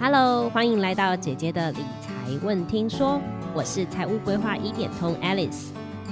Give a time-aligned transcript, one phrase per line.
[0.00, 2.10] Hello，欢迎来到姐姐的理财
[2.42, 3.20] 问听说，
[3.54, 5.68] 我是财务规划一点通 Alice。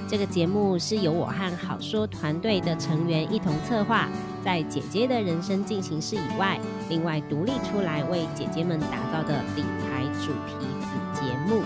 [0.09, 4.09] 这个节目是由我和好说团队的成员一同策划，
[4.45, 6.59] 在姐姐的人生进行式以外，
[6.89, 11.63] 另外独立出来为姐姐们打造的理财主题子节目。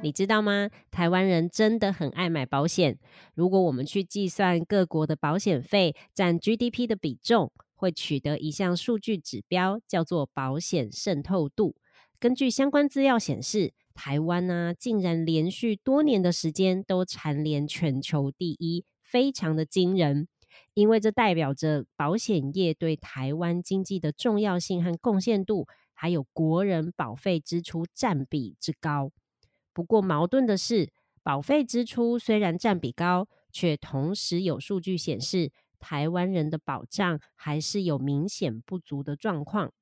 [0.00, 0.68] 你知道吗？
[0.92, 2.98] 台湾人真的很爱买保险。
[3.34, 11.76] 如果我们去计算各国的保险费占 GDP 的比重，会取得一项数据指标，叫做保险渗透度。
[12.18, 20.26] 根据相关资料显示，台湾呢竟然连续多年的时间都蝉联全球第一，非常的惊人。
[20.74, 29.12] 因为这代表着保险业对台湾经济的重要性和贡献度，还有国人保费支出占比之高。
[29.72, 30.90] 不过矛盾的是，
[31.22, 39.72] 保费支出虽然占比高，却同时有数据显示，台湾人的保障还是有明显不足的状况。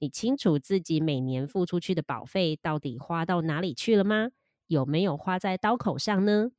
[0.00, 4.30] 你清楚自己每年付出去的保费到底花到哪里去了吗？
[4.66, 6.50] 有没有花在刀口上呢？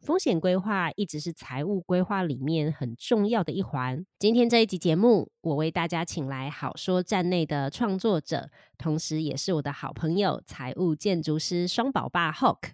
[0.00, 4.04] 风险规划一直是财务规划里面很重要的一环。
[4.18, 12.72] 今天这一集节目，我为大家请来好说站内的创作者，同时也是我的好朋友——财务建筑师双宝爸 Hawk，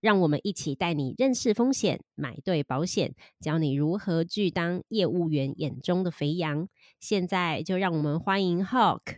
[0.00, 6.68] 让我们一起带你认识风险，买对保险，教你如何去当业务员眼中的肥羊。
[7.00, 9.16] 现在就让我们欢迎 Hawk。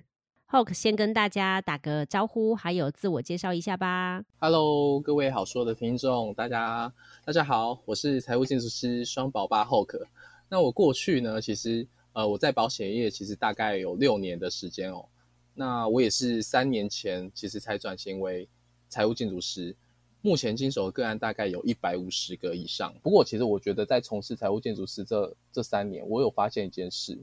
[0.49, 4.25] Hawk 先跟大家打个招呼，还有自我介绍一下吧。
[4.39, 6.93] Hello，各位好说的听众，大家
[7.27, 10.07] 大家好，我是财务建筑师双宝爸 Hawk。
[10.49, 15.05] 那我过去呢，其实呃我在保险业其实大概有六年的时间哦。
[15.53, 18.49] 那我也是三年前其实才转型为
[18.89, 19.77] 财务建筑师，
[20.23, 22.95] 目前经手的个案大概有一百五十个以上。
[23.03, 27.19] 不过其实我觉得在从事财务建筑师这这三年，我有发现一件事，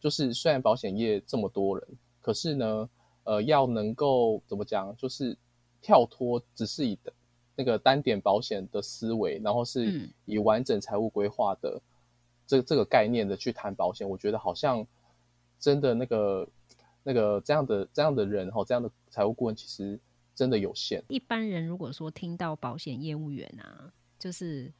[0.00, 1.88] 就是虽然保险业这么多人。
[2.20, 2.90] 可是呢，
[3.24, 5.36] 呃，要能够怎么讲，就是
[5.80, 6.98] 跳脱只是以
[7.56, 11.80] 那个单点保险的思维，然后是以完整财务规划的
[12.46, 14.86] 这这个概念的去谈保险，我觉得好像
[15.58, 16.48] 真的那个
[17.02, 19.98] 那个这样的这样的人哈，这样的财务顾问其实
[20.40, 21.04] 真的有限。
[21.08, 24.72] 一般人如果说听到保险业务员啊，就是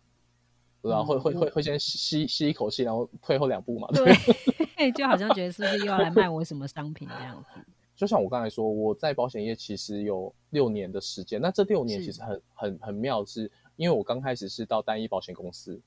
[0.81, 4.11] 然后会会会会先吸吸一口气，然后退后两步嘛，对。
[4.97, 7.61] 就好像觉得是不是又要来卖我什么商品这样子？
[7.95, 11.39] 就像我刚才说，我在保险业其实有六年的时间。
[11.39, 15.79] 那这六年其实很很很妙，是因为我刚开始是到单一保险公司，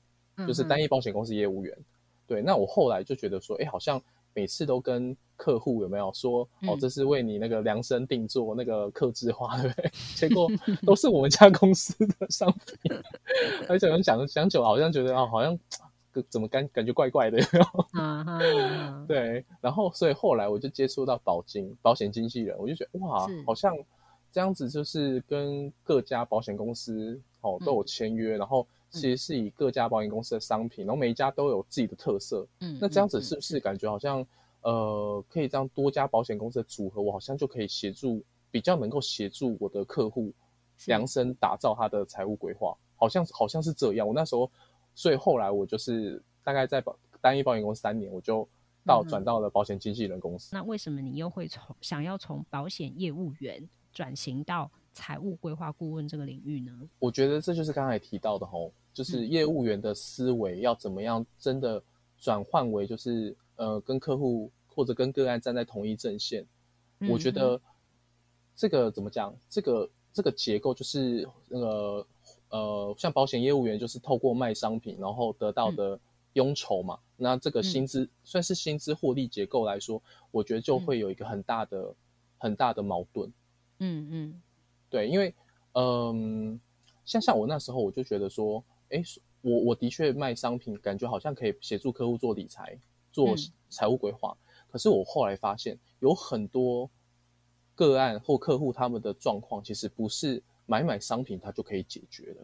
[0.46, 1.76] 就是单一保险公司业务员。
[2.28, 4.00] 对，那我后来就觉得说，哎，好像
[4.34, 9.90] 每次都跟客户有没有说，哦，这是为你那个量身定做那个客制化，对不对？
[10.14, 10.50] 结果
[10.84, 12.52] 都是我们家公司的商
[12.82, 12.96] 品，
[13.68, 15.58] 而且讲讲久，好像觉得啊，好像。
[16.30, 17.38] 怎么感感觉怪怪的？
[19.08, 23.76] 对，然后所以后来我就接触到保金保险经纪人，我就觉得哇，好像
[24.30, 32.46] 这样子就是跟各家保险公司哦都有签约，然后其实是以各家保险公司的商品，然后每一家都有自己的特色。
[32.60, 34.26] 嗯，那这样子是不是感觉好像
[34.62, 40.32] 呃可以这样多家保险公司的组合，我好像就可以协助比较能够协助我的客户
[40.86, 44.06] 量身打造他的财务规划，好像好像是这样。
[44.06, 44.50] 我那时候。
[44.96, 48.48] 所以后来我就是大概在保单一保险公司三年，我就
[48.86, 50.54] 到转到了保险经纪人公司。
[50.54, 56.72] 那为什么你又会从想要从保险业务员转型到财务规划顾问这个领域呢？
[56.98, 61.82] 我觉得这就是刚才提到的吼，就是业务员的思维要怎么样真的
[62.16, 66.46] 转换为就是呃跟客户或者跟个案站在同一阵线。
[67.10, 67.60] 我觉得
[68.56, 69.36] 这个怎么讲？
[69.50, 72.06] 这个这个结构就是那个。
[72.50, 75.98] 呃，像保险业务员就是透过卖商品，然后得到的
[76.34, 76.96] 佣酬嘛。
[77.16, 80.00] 那这个薪资算是薪资获利结构来说，
[80.30, 81.92] 我觉得就会有一个很大的、
[82.38, 83.28] 很大的矛盾。
[83.80, 84.42] 嗯嗯，
[84.94, 85.34] 对，因为
[85.72, 86.60] 嗯，
[87.04, 89.02] 像像我那时候我就觉得说，哎，
[89.40, 92.78] 我我的确卖商品，感觉好像可以协助客户做理财、
[93.10, 93.34] 做
[93.68, 94.36] 财务规划。
[94.68, 96.88] 可是我后来发现，有很多
[97.74, 100.40] 个案或客户他们的状况，其实不是。
[100.66, 102.40] 买买商品，它就可以解决的。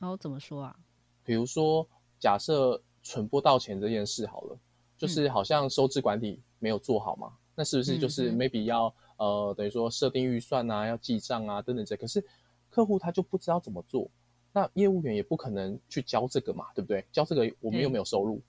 [0.00, 0.76] 然后怎么说啊？
[1.22, 1.86] 比如说，
[2.18, 4.58] 假设存不到钱这件事好了，
[4.98, 11.94] 就是好像收支管理没有做好嘛，那是不是就是 maybe 要呃，等于说设定预算啊，要记账啊等等这？
[11.96, 12.24] 可是
[12.70, 14.10] 客户他就不知道怎么做，
[14.52, 17.04] 那业务员也不可能去教这个嘛，对不对？
[17.12, 18.40] 教这个我们又没有收入。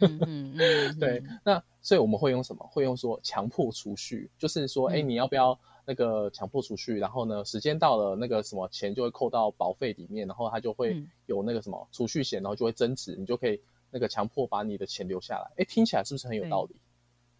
[0.00, 1.22] 嗯嗯， 对。
[1.42, 2.64] 那所以我们会用什么？
[2.70, 5.58] 会用说强迫储蓄，就是说，哎，你要不要？
[5.90, 13.58] 那个强迫储蓄，然后呢，时间到了，那个什么钱就会扣到保费里面，然后它就会有那个什么储蓄险，然后就会增值，你就可以
[13.90, 15.50] 那个强迫把你的钱留下来。
[15.56, 16.76] 哎，听起来是不是很有道理？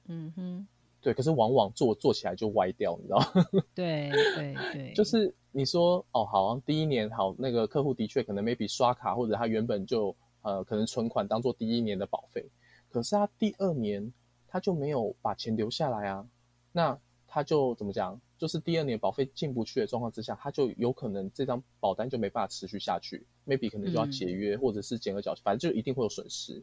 [0.06, 0.66] 嗯哼，
[1.08, 3.18] 对，可是往往做做起来就歪掉，你知道？
[3.74, 12.44] 对对对，就是你说哦，好，第一年好，那个客户的确可能 maybe 刷卡或者他原本就呃可能存款当做第一年的保费，
[12.90, 14.12] 可是他第二年
[14.46, 16.28] 他就没有把钱留下来啊，
[16.72, 18.20] 那他就怎么讲？
[18.36, 26.62] 就是第二年保费进不去的状况之下，他就有可能这张保单就没办法持续下去，maybe 可能就要解约或者是减额缴，反正就一定会有损失。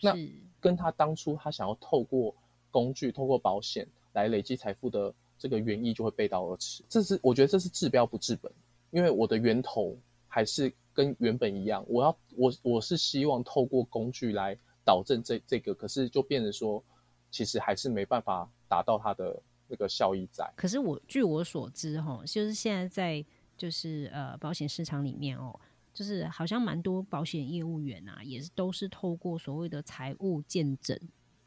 [0.00, 0.14] 那
[0.60, 2.32] 跟他当初他想要透过
[2.70, 6.82] 工具、透过保险来累积财富的这个原意就会背道而驰。
[6.88, 8.50] 这是我觉得这是治标不治本，
[8.90, 11.84] 因为我的源头还是跟原本一样。
[11.88, 16.82] 我要我我是希望透过工具来导正这这个，可是就变成说，
[17.30, 19.40] 其实还是没办法达到它的。
[19.70, 23.22] 那个效益在，可是我据我所知，哈，就是现在在
[23.54, 25.60] 就是呃保险市场里面哦，
[25.92, 30.98] 就是好像蛮多保险业务员啊，也是都是透过所谓的财务见证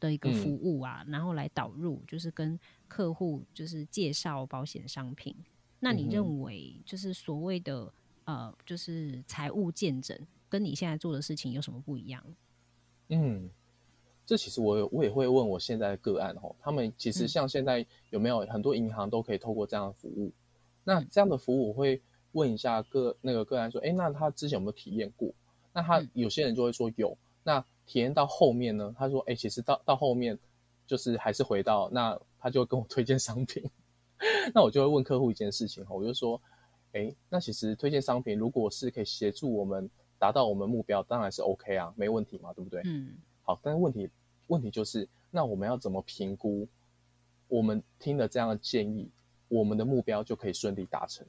[0.06, 2.58] 的一个服务啊，然后来导入，就是跟
[2.88, 5.34] 客户就是介绍保险商品。
[5.78, 7.92] 那你认为就是所谓的
[8.24, 10.18] 呃，就是财务见证，
[10.48, 12.22] 跟你现在做的事情有什么不一样？
[13.08, 13.48] 嗯。
[14.24, 20.32] 这其实我我也会问我现在的个案哦，他们其实像现在有没有很多银行都可以透过这样的服务？
[20.84, 22.00] 那这样的服务我会
[22.30, 25.34] 问一下个那个个案说，哎，那他之前有没有体验过？
[25.72, 27.18] 那他有些人就会说有。
[27.42, 28.94] 那体验到后面呢？
[28.98, 30.38] 他说，哎，其实到到后面
[30.86, 33.62] 就是还是回到那，他就跟我推荐商品。
[34.54, 36.40] 那我就会问客户一件事情哈，我就说，
[36.92, 42.80] 哎，那其实推荐商品如果是可以协助我们达到我们目标，当然是 OK 啊，没问题嘛，对不对？
[42.84, 43.16] 嗯。
[43.42, 44.08] 好，但是问题
[44.46, 46.68] 问题就是，那我们要怎么评估？
[47.48, 49.10] 我们听了这样的建议，
[49.48, 51.26] 我们的目标就可以顺利达成？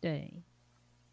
[0.00, 0.30] 对。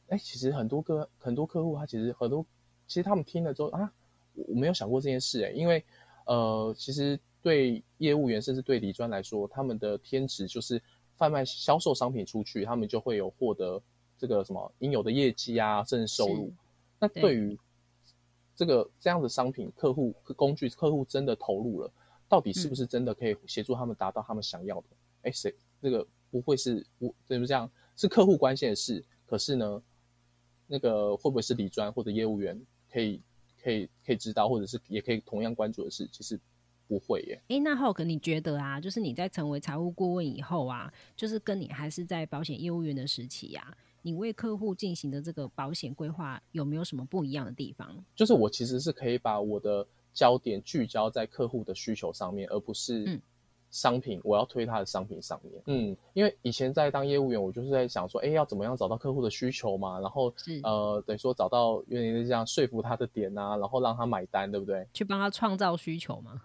[0.10, 2.46] 哎，其实很多个很多客户，他其实很多，
[2.88, 3.92] 其实他们听了之后啊，
[4.36, 5.84] 我没有想过这件事哎，因为
[6.26, 10.82] 呃，其实对业务员甚至对理专来说，他们的天职就是
[11.16, 13.82] 贩卖销售商品出去，他们就会有获得
[14.18, 16.52] 这个什么应有的业绩啊，甚至收入。
[17.00, 17.58] 那对于
[18.56, 21.92] 这个这样的商品，客户工具，客户真的投入了，
[22.28, 24.88] 到底是不是真的可以协助他们达到他们想要的？
[25.24, 27.70] 哎，谁这个不会是不怎么这样？
[27.96, 29.82] 是客户关心的事，可是呢，
[30.68, 32.60] 那个会不会是理专或者业务员
[32.92, 33.22] 可以
[33.66, 36.08] 可以可以知道，或者是也可以同样关注的事？
[36.12, 36.40] 其实
[36.88, 37.42] 不会耶。
[37.48, 43.76] 哎，那浩可你觉得啊，就是你在成为财务顾问以后啊，就是跟你还是在保险业务员的时期呀？
[44.04, 48.06] 你为客户进行的这个保险规划有没有什么不一样的地方？
[48.16, 53.20] 就是我其实是可以把我的焦点聚焦在客户的需求上面，而不是
[53.76, 55.62] 商品我要推他的商品上面。
[55.66, 60.34] 嗯，因为以前在当业务员，我就是在想说，哎，要怎么样找到客户的需求嘛，然后
[60.64, 64.88] 呃，等于说找到有点这样说服他的点啊，然后让他买单，对不对？
[64.94, 66.42] 去帮他创造需求吗？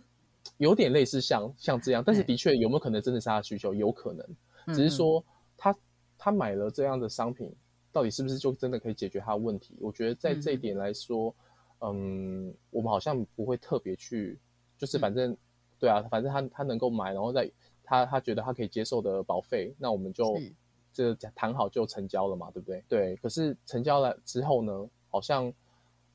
[0.56, 3.74] 有点类似像像这样，但是的确有没有可能真的是他的需求？
[3.74, 4.26] 有可能，
[4.74, 5.22] 只是说
[5.56, 5.74] 他。
[6.22, 7.50] 他买了这样的商品，
[7.90, 9.74] 到底是不是就真的可以解决他的问题？
[9.80, 11.34] 我觉得在这一点来说，
[11.80, 14.38] 嗯，我们好像不会特别去，
[14.76, 15.34] 就是反正，
[15.80, 17.50] 对啊，反正他他能够买，然后再
[17.82, 20.38] 他他觉得他可以接受的保费，那我们就
[20.92, 22.84] 这谈好就成交了嘛，对不对？
[22.88, 23.16] 对。
[23.16, 25.52] 可是成交了之后呢，好像，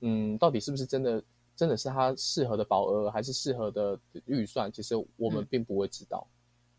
[0.01, 1.23] 嗯，到底是不是真的
[1.55, 4.71] 真的是他适合的保额，还是适合的预算？
[4.71, 6.27] 其实我们并不会知道。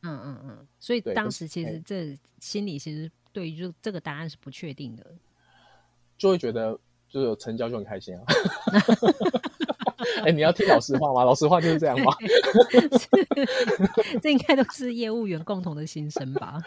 [0.02, 5.04] 嗯嗯嗯，所以当时其实这心里其实对于就这个答案是不确定的，
[6.16, 8.24] 就会觉得就是有成交就很开心啊。
[10.24, 11.24] 哎，你要听老实话吗？
[11.24, 12.12] 老实话就是这样吗？
[14.22, 16.60] 这应该都是业务员共同的心声吧？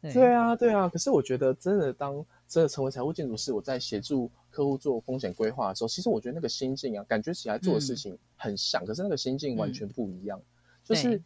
[0.00, 0.88] 对啊，对啊。
[0.88, 10.40] 可是我觉得真的当真的成为财务建筑师，我在协助客户做风险规划的时候，其实我觉得那个心境啊，感觉起来做的事情很像，可是那个心境完全不一样，
[10.84, 11.20] 就是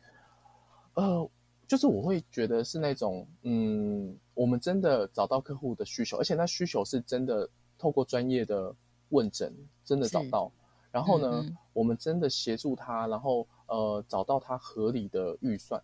[0.95, 1.29] 呃。
[1.69, 7.49] 就是我会觉得是那种，嗯，我们真的找到客户的需求，而且那需求是真的
[7.81, 8.75] 透过专业的
[9.09, 9.53] 问诊，
[9.85, 10.53] 真的找到。
[10.93, 15.83] 然后呢，我们真的协助他，然后呃找到他合理的预算，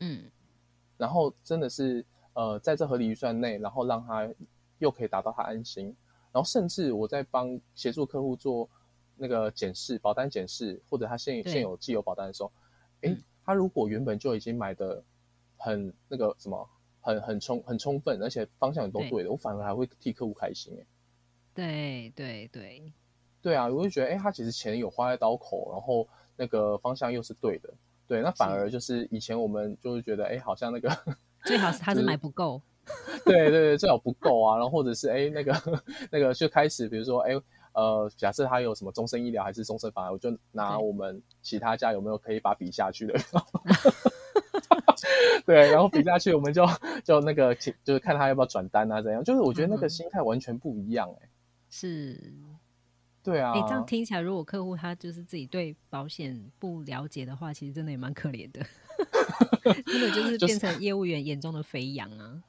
[0.00, 0.30] 嗯，
[0.96, 4.28] 然后真的是呃在这合理预算内，然后让他
[4.78, 5.94] 又可以达到他安心。
[6.32, 8.68] 然后甚至我在帮协助客户做
[9.16, 12.52] 那个检视保单检视，或者他现现有既有保单的时候，
[13.02, 13.16] 哎。
[13.44, 15.02] 他如果原本就已经买的
[15.56, 20.86] 很那个什么，很很充很充分，而且方向也都对的，我反而还会替客户开心哎。
[21.54, 22.92] 对对对，
[23.42, 26.06] 对啊，我就觉得哎，他其实钱有花在刀口，然后
[26.36, 27.72] 那个方向又是对的，
[28.06, 30.88] 对，那反而就是以前我们就是觉得哎，好像那个
[31.44, 32.60] 最好是 他是买不够，
[33.24, 37.32] 对对对，最好不够啊，然后或者是哎那个那个就开始比如说哎。
[37.74, 43.18] 呃，假设他有什么终身医疗还是终身房，我就拿我们其他家有没有可以把比下去的，
[45.46, 46.66] 对，然后比下去，我们就
[47.02, 49.24] 就那个，就是看他要不要转单啊，怎样？
[49.24, 51.28] 就是我觉得那个心态完全不一样，哎，
[51.74, 52.20] 是，
[53.22, 53.52] 对啊。
[53.52, 58.60] 哎，这样听起来，如果客户他就是自己对保险不了解的话，其实真的也蛮可怜的，
[59.86, 62.42] 真的 就是变成业务员眼中的肥羊啊。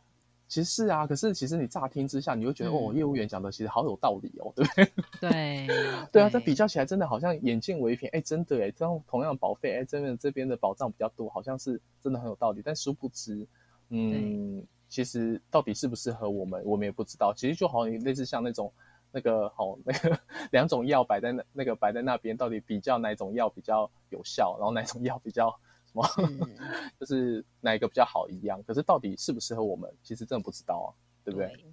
[0.49, 4.91] 其实是啊，可是其实你乍听之下，你会觉得哦，业务员讲的其实好有道理哦，对不对？
[5.21, 5.67] 对，
[6.11, 12.61] 对啊，这比较起来，真的好像眼见为凭，哎，真的哎，这样同样保费，哎，真的这边的保障比较多，好像是真的很有道理。
[12.63, 13.47] 但殊不知，
[13.89, 17.33] 嗯，其实到底适不适合我们，我们也不知道。
[17.33, 18.71] 其实就好像类似像那种
[19.13, 20.20] 那个好那个
[20.51, 25.50] 两种药摆在那那个摆在那边，到底比较哪种药比较有效，然后哪种药比较
[25.86, 26.03] 什么。
[27.00, 30.89] 就是哪一个比较好一样，可是到底适不适合我们，其实真的不知道啊，
[31.24, 31.65] 对不对？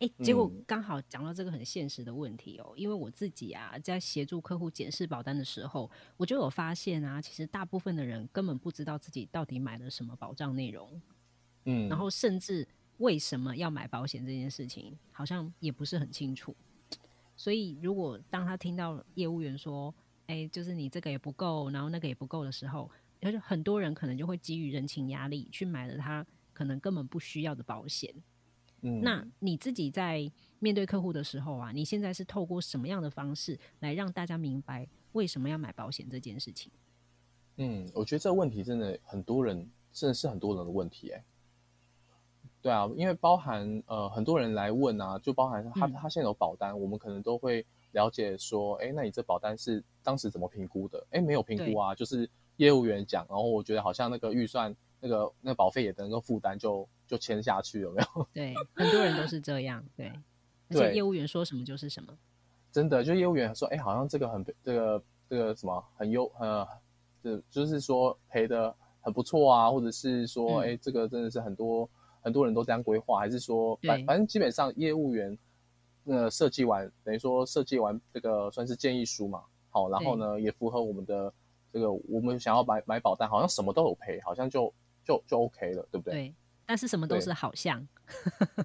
[0.00, 11.00] 哎，结果刚好讲到这个很现实的问题哦，因为我自己啊，在协助客户检视保单的时候，我就有发现啊，其实大部分的人根本不知道自己到底买了什么保障内容，
[11.66, 12.66] 嗯，然后甚至
[12.98, 16.52] 为什么要买保险这件事情，好像也不是很清楚。
[17.42, 19.92] 所以，如果当他听到业务员说，
[20.28, 22.88] 哎，就是你这个也不够，然后那个也不够的时候，
[23.20, 28.14] 而且很多人可能就会基于人情压力去买了他可能根本不需要的保险。
[28.82, 30.30] 嗯，那你自己在
[30.60, 36.70] 面对客户的时候啊，你现在是透过什么样的方式来让大家明白为什么要买保险这件事情？
[37.56, 41.24] 嗯，我觉得这个问题真的很多人，真的是很多人的问题哎。
[42.62, 51.04] 对啊，因为包含呃很多人来问啊，就包含他他现在有保单，我们可能都会了解说，哎，那你这保单是当时怎么评估的？
[51.10, 52.30] 哎，没有评估啊，就是。
[52.58, 58.28] 业务员讲，然后我觉得好像那个预算、那个那保费也能够负担，就就签下去，有没有？
[58.32, 60.12] 对，很多人都是这样，对。
[60.68, 62.16] 而且业务员说什么就是什么。
[62.70, 66.68] 真的，就业务员说，哎，好像这个很这个这个什么很优，呃，
[67.24, 71.88] 就就是说赔的很不错啊，或者是说，哎，这个真的是很多
[72.22, 75.36] 很多人都这样规划，还是说，反反正基本上业务员
[76.06, 81.30] 呃设计完，等于说设计完这个算是建议书嘛，好，然后呢也符合我们的。
[81.74, 84.70] 这个我们想要买买保单，好像什么都有赔，好像就
[85.02, 86.12] 就就 OK 了，对不对？
[86.12, 86.34] 对，
[86.66, 87.88] 但是什么都是好像，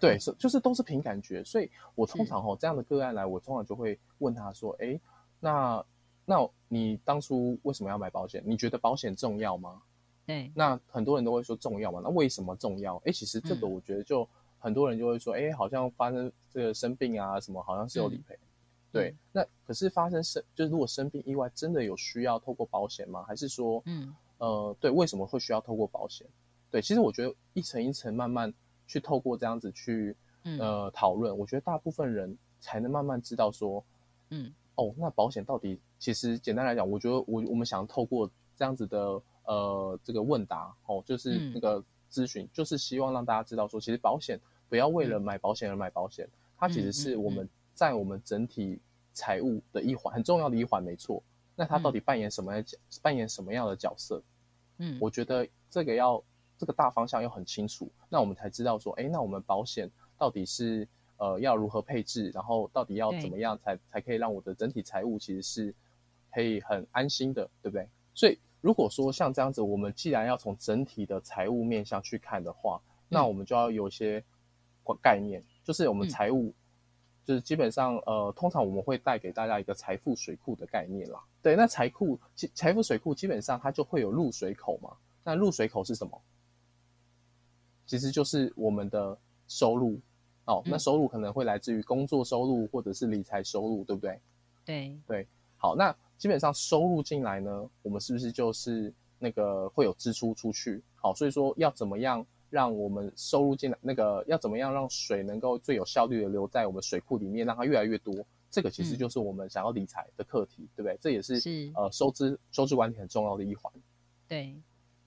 [0.01, 4.99] 对，是就是都是凭感觉，所以我通常哦这样的个案来，我通常就会问他说：“哎，
[5.39, 5.81] 那
[6.25, 8.43] 那你当初为什么要买保险？
[8.45, 9.81] 你觉得保险重要吗？”
[10.27, 12.97] 对，那很多人都会说重要嘛，那为什么重要？
[13.05, 14.27] 哎，其实这个我觉得就
[14.59, 18.37] 很多人就会说：“哎，好像发生这个生病啊什么，好像是有理赔。”
[18.91, 23.23] 对，那可是发生生就是如果生病意外，真的有需要透过保险吗？
[23.23, 26.27] 还是说，嗯呃，对，为什么会需要透过保险？
[26.69, 28.53] 对，其实我觉得一层一层慢慢
[28.85, 30.15] 去透过这样子去
[30.59, 33.83] 呃讨论，我觉得大部分人才能慢慢知道说，
[34.29, 44.39] 嗯哦，那保险到底其实简单来讲，我觉得我我们想透过这样子的呃这个问答哦，就是那个咨询，就是希望让大家知道说，其实保险
[44.69, 48.79] 不要为了买保险而买保险，它其实是我们在我们整体。
[49.17, 51.23] 财务的一环很重要的一环，没错。
[51.55, 54.21] 那它到底扮演什么角扮演什么样的角色？
[54.77, 56.23] 嗯，我觉得这个要
[56.55, 59.89] 这个大方向要很清楚，那我们才知道说，哎，那我们保险
[60.19, 60.87] 到底是
[61.17, 65.73] 呃要如何配置，然后到底要怎么样才才可以让我的整体财务其实是
[66.31, 67.89] 可以很安心的，对不对？
[68.13, 68.37] 所以
[68.67, 74.21] 如果说像这样子，我们既然要从整体的财务面向去看的话，那我们就要有一些
[75.01, 76.53] 概念，就是我们财务。
[77.23, 81.21] 就是基本上，呃，通常我们会带给大家一个财富水库的概念啦。
[81.41, 82.19] 对，那财库，
[82.53, 84.91] 财富水库基本上它就会有入水口嘛。
[85.23, 86.21] 那入水口是什么？
[87.85, 89.99] 其实就是我们的收入
[90.45, 90.61] 哦。
[90.65, 94.21] 那收入可能会来自于工作收入或者是理财收入，对不对？
[94.65, 95.27] 对对。
[95.57, 100.81] 好，那基本上收入进来呢，我们是不是就是那个会有支出出去？
[100.95, 102.25] 好，所以说要怎么样？
[102.49, 108.25] 让我们收入进来，那个要怎么样让水能够最有效率的留在我们水库里面，让它越来越多？
[108.49, 110.97] 这个其实就是我们想要理财的课题，对不对？
[111.01, 113.69] 这也是呃收支收支管理很重要的一环。
[114.29, 114.55] 对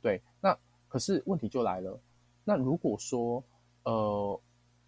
[0.02, 0.54] 对，那
[0.86, 1.98] 可是问题就来了，
[2.44, 3.42] 那如果说
[3.84, 4.38] 呃，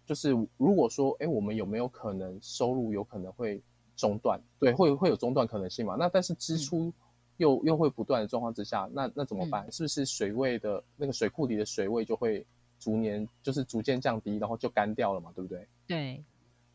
[0.05, 3.59] 就是如果说哎，我们有没有可能收入有可能会
[4.03, 4.39] 中断？
[4.59, 5.95] 对，会会有中断可能性嘛？
[5.97, 6.91] 那但是支出。
[7.37, 9.69] 又又会不断的状况之下，那那怎么办？
[9.71, 12.45] 是不是水位的那个水库里的水位就会
[12.79, 15.31] 逐年就是逐渐降低，然后就干掉了嘛？
[15.35, 15.67] 对不对？
[15.87, 16.23] 对，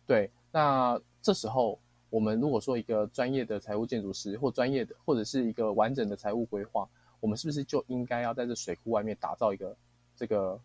[0.04, 0.30] 对。
[0.50, 1.78] 那这时候
[2.10, 6.88] 我们如果说一个专业的财务建筑师或专业的或者是一个完整的财务规划，
[7.20, 9.76] 我们是不是就应该要在这水库外面打造一个
[10.16, 10.60] 这个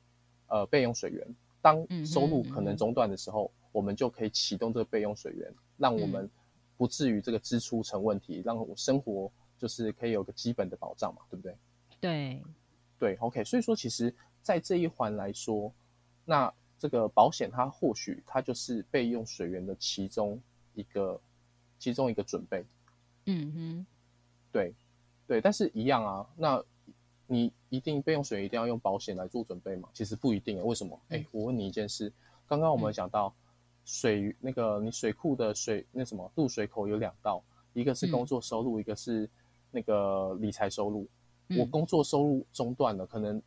[0.47, 1.23] 呃备用水源？
[1.61, 6.27] 当收入可能中断的时候，我们就可以启动这个备用水源，让我们
[6.77, 9.31] 不至于这个支出成问题，让我生活。
[9.55, 11.57] 就是可以有个基本的保障嘛，对不对？
[12.01, 12.43] 对，
[12.99, 15.71] 对，OK，所以说其实，在这一环来说，
[16.25, 20.37] 那这个保险它或许它就是备用水源的其中
[20.73, 21.21] 一个
[21.79, 22.65] 其中一个准备。
[23.25, 23.85] 嗯哼，
[24.51, 24.73] 对，
[25.27, 26.61] 对，但是一样啊，那
[27.25, 29.87] 你一定备用水一定要用保险来做准备吗？
[29.93, 30.99] 其实不一定，为什么？
[31.07, 32.11] 哎，我问你一件事，
[32.49, 33.33] 刚刚我们讲到
[33.85, 39.29] 水那个你水库的水那什么入水口有两道，一个是工作收入，一个是
[39.71, 41.07] 那个理财收入。
[41.57, 43.41] 我工作收入中断了，可能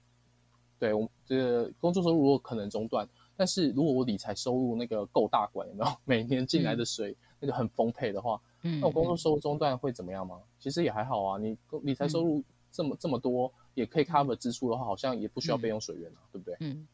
[0.78, 10.40] 对我这个工作收入如果可能中断，但是如果我理财收入那个够大管，有没有 每年进来的水那个很丰沛的话，那我工作收入中断会怎么样吗？
[10.60, 16.56] 其实也还好啊，你理财收入这么这么多，也可以 cover 支出的话，好像也不需要备用水源啊，对不对？
[16.60, 16.86] 嗯。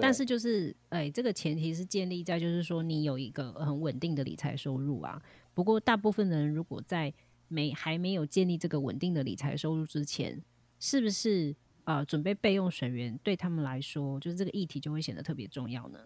[0.00, 5.20] 但是就是，哎，这个前提是建立在就是说你有一个很稳定的理财收入啊。
[5.54, 7.12] 不过大部分人如果在
[7.48, 10.42] 没还没有建立这个稳定的理财收入之前，
[10.80, 15.98] 是不是呃准备备用水源对他们来说，就是这个议题就会显得特别重要呢？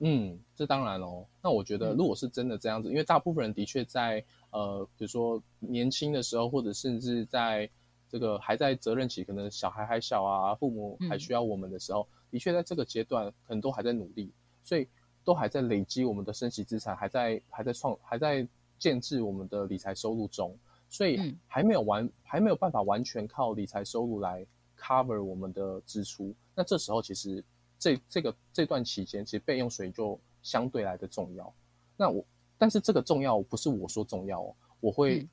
[0.00, 1.26] 嗯，这当然喽。
[1.42, 7.70] 那我觉得，如果是真的这样子，因为大部分人的确在呃，比如说年轻的时候，或者甚至在
[8.10, 14.32] 这个还在责任期，可能小孩还小啊，父母还需要我们的时候，的确在这个阶段，可能都还在努力，
[14.64, 14.88] 所以
[15.24, 18.46] 都还在累积我们的升息资产，还在还在创还在
[18.78, 20.58] 建制我们的理财收入中。
[20.92, 24.44] 所以还没有完，还没有办法完全靠理财收入来
[24.76, 26.34] cover 我们的支出。
[26.52, 27.44] 那这时候其实
[27.78, 31.54] 这这个这段期间，其实备用水就相对来的重要。
[31.96, 32.24] 那我
[32.58, 35.24] 但是这个重要不是我说重要哦，我会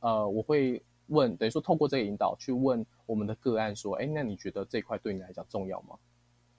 [0.00, 0.82] 呃我会
[1.12, 5.96] 问，等于说透过这个引导去问我们的个案说，哎，那你觉得这块对你来讲重要吗？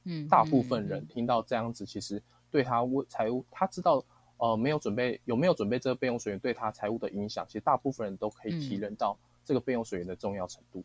[0.06, 4.06] 嗯，大部分人听到这样子，其实对他为财务他知道。
[4.38, 7.46] 呃，没有准备，有没有准备这个备用水源对他财务的影响？
[7.48, 10.84] 其实大部分人都可以体认到这个备用水源的重要程度。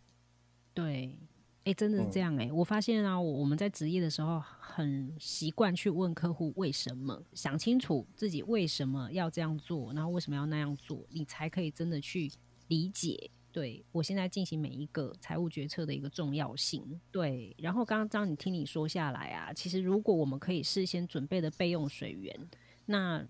[0.72, 1.18] 对，
[1.64, 2.52] 哎，真的是这样哎。
[2.52, 12.30] 我发现啊，我们在职业的时候很习惯去问客户为什么，想清楚自己为什么要这样做，然后为什么要那样做，你才可以真的去
[12.68, 13.28] 理解。
[13.50, 17.00] 对我现在进行每一个财务决策的一个重要性。
[17.10, 22.48] 对，然后刚刚张你听你说下来啊，其实如果我们可以事先准备的备用水源，
[22.86, 23.26] 那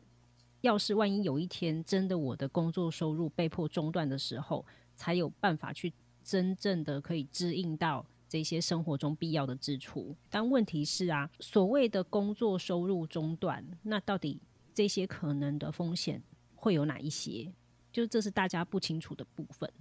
[0.61, 10.15] 要是万一有一天真的我的工作收入被迫中断的时候，才有办法去真正的可以支应到这些生活中必要的支出。
[10.29, 14.41] 但问题是啊，所谓的工作收入中断，那到底
[14.75, 16.21] 这些可能的风险
[16.55, 17.51] 会有哪一些？
[17.91, 19.73] 就是这是大家不清楚的部分。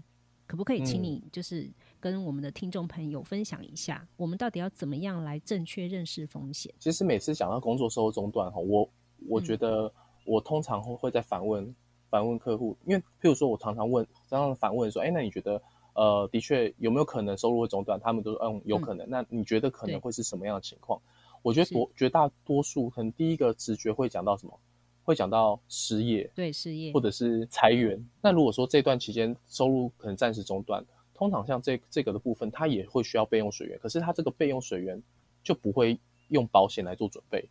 [0.47, 6.73] 可不可以请你就是跟我们的听众朋友分享一下，我们到底要怎么样来正确认识风险？
[6.79, 8.89] 其实每次讲到工作收入中断哈，我
[9.27, 9.93] 我觉得。
[10.29, 11.73] 我通常会会在反问
[12.09, 15.61] 反问客户，因为譬如说我常常问，常常反问说，哎，那你觉得，
[15.93, 17.97] 呃，的确有没有可能收入会中断？
[17.97, 19.09] 他们都说，嗯，有可能。
[19.09, 21.01] 那你觉得可能会是什么样的情况？
[21.43, 24.59] 我觉得多绝大多数可能第一个直觉会讲到什么？
[25.07, 27.97] 会讲到失业，对失业，或者是裁员。
[28.21, 35.01] 那如果说这段期间收入可能暂时中断，通常像这这个的部分，它也会需要备用水源，可是它这个备用水源
[35.41, 37.47] 就不会用保险来做准备。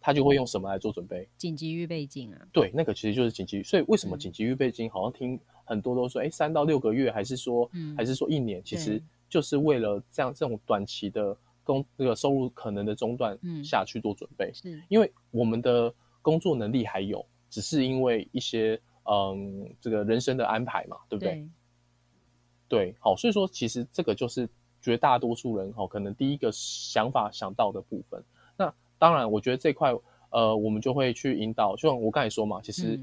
[0.00, 1.28] 它就会用什么来做准备？
[1.36, 2.48] 紧急预备金啊。
[2.50, 3.62] 对，那个其实就是紧急。
[3.62, 8.62] 所以为什么紧急预备金好像听很多都说，哎，三到六个月，还是说，还是说一年？
[8.64, 14.50] 其实就是为了这样这种短期的工这个收入可能的中断下去做准备。
[14.54, 21.48] 是，因为我们的工作能力还有，只是因为一些嗯这个人生的安排嘛，对不对？
[22.68, 24.48] 对，好，所以说其实这个就是
[24.80, 28.22] 绝大多数人哈，可能第一个想法想到的部分。
[28.56, 29.92] 那当然，我觉得这块，
[30.30, 31.74] 呃，我们就会去引导。
[31.74, 33.00] 就像我刚才说嘛，其实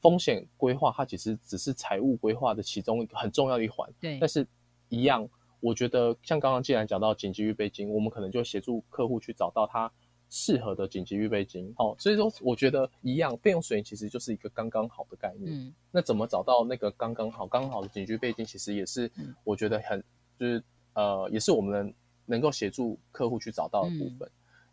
[0.00, 3.86] 风险规划它其实只是财务规划的其中一个很重要的一环。
[4.00, 4.18] 对。
[4.18, 4.46] 但是，
[4.88, 5.28] 一样，
[5.60, 9.92] 我觉得像刚刚既然讲到紧急预备金，我们可能就协助客户去找到他
[10.30, 11.72] 适合的紧急预备金。
[11.76, 15.52] 好，所以说我觉得一样，备用水其实就是一个刚刚好的概念。
[15.52, 15.74] 嗯。
[15.90, 18.44] 那怎么找到那个刚刚好、刚好的紧急预备金？
[18.44, 19.10] 其实也是
[19.44, 20.02] 我觉得很
[20.38, 20.62] 就是
[20.94, 21.92] 呃，也是我们
[22.26, 24.30] 能够协助客户去找到的部分。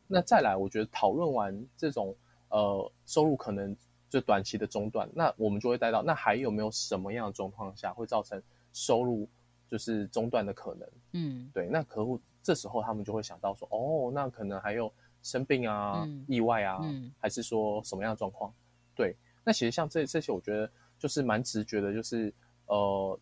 [0.07, 2.15] 那再来，我觉得讨论完这种
[2.49, 3.75] 呃收入可能
[4.09, 8.41] 就短期的中断，那我们就会带到那还有没有什么样的状况下会造成
[8.73, 9.27] 收入
[9.67, 10.89] 就是中断的可能？
[11.13, 11.67] 嗯，对。
[11.67, 14.91] 那客户这时候他们就会想到说，哦，那可能还有
[15.25, 16.79] 生病啊、意外啊，
[17.19, 18.53] 还是说什么样的状况？
[18.95, 19.13] 对。
[19.43, 22.33] 那其实像这这些，我觉得就是蛮直觉的，就是
[22.67, 23.19] 呃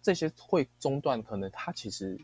[0.00, 2.16] 这些会中断，可能它其实。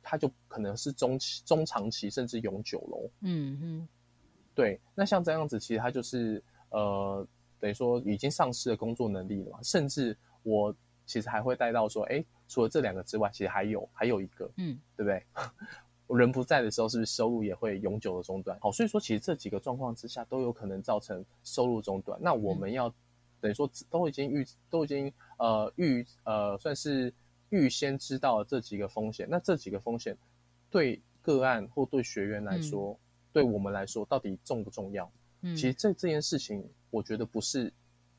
[0.00, 3.10] 它就可能是中期、中长期，甚至永久喽。
[3.20, 3.88] 嗯嗯，
[4.54, 4.80] 对。
[4.94, 7.26] 那像这样子，其实它就是呃，
[7.60, 9.58] 等于说已经丧失了工作能力了嘛。
[9.62, 15.22] 甚至我其实还会带到说，哎，除了这两个之外，其实还有还有一个，嗯，对不对？
[16.08, 18.58] 我人不在的时候，是不是收入也会永久的中断？
[18.60, 22.18] 好，所以说其实这几个状况之下都有可能造成收入中断。
[22.20, 22.92] 那我们要
[23.40, 27.12] 等于说都已经预都已经呃预呃算是
[27.50, 29.28] 预先知道这几个风险。
[29.30, 30.16] 那这几个风险
[30.70, 32.98] 对个案或对学员来说，
[33.30, 35.12] 对我们来说到底重不重要？
[35.42, 37.70] 嗯，其实这这件事情，我觉得不是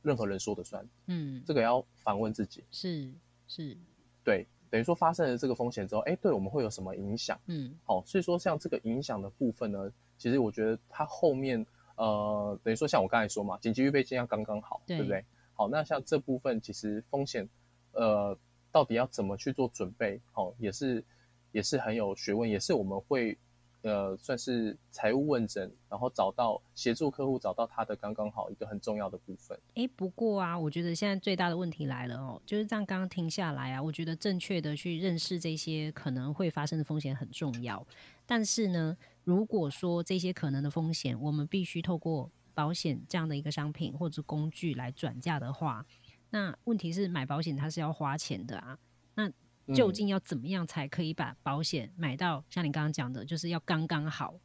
[0.04, 0.88] 任何人说的算。
[1.08, 2.64] 嗯，这个要反问自己。
[2.72, 3.12] 是
[3.48, 3.76] 是，
[4.24, 4.46] 对。
[4.70, 7.40] 等于说发生了这个风险之后，哎，对我们会有什么影响？
[7.48, 15.24] 嗯，好，所以说像这个影响的部分呢，其实我觉得它后面呃，等于说像我刚才说嘛，紧急预备金要刚刚好，对不对？
[15.54, 17.48] 好，那像这部分其实风险
[17.92, 18.38] 呃，
[18.72, 20.22] 到底要怎么去做准备？
[20.32, 21.04] 好，也是
[21.52, 23.38] 也是很有学问，也是我们会。
[23.82, 29.58] 呃，算是财务问诊，然后找到协助客户找到他的刚刚好一个很重要的部分。
[29.76, 37.86] 哎，不过啊，我觉得现在最大的问题来了哦，就是这样刚刚停下来啊，我觉得正确的去认识这些可能会发生的风险很重要。
[38.26, 45.86] 但是呢，如果说这些可能的风险，我们必须透过保险这样的一个商品或者工具来转嫁的话，
[46.32, 48.78] 那问题是买保险它是要花钱的啊，
[49.16, 49.32] 那。
[49.74, 54.36] 究竟要怎么样才可以把保险买到像你刚刚讲的，就是要刚刚好？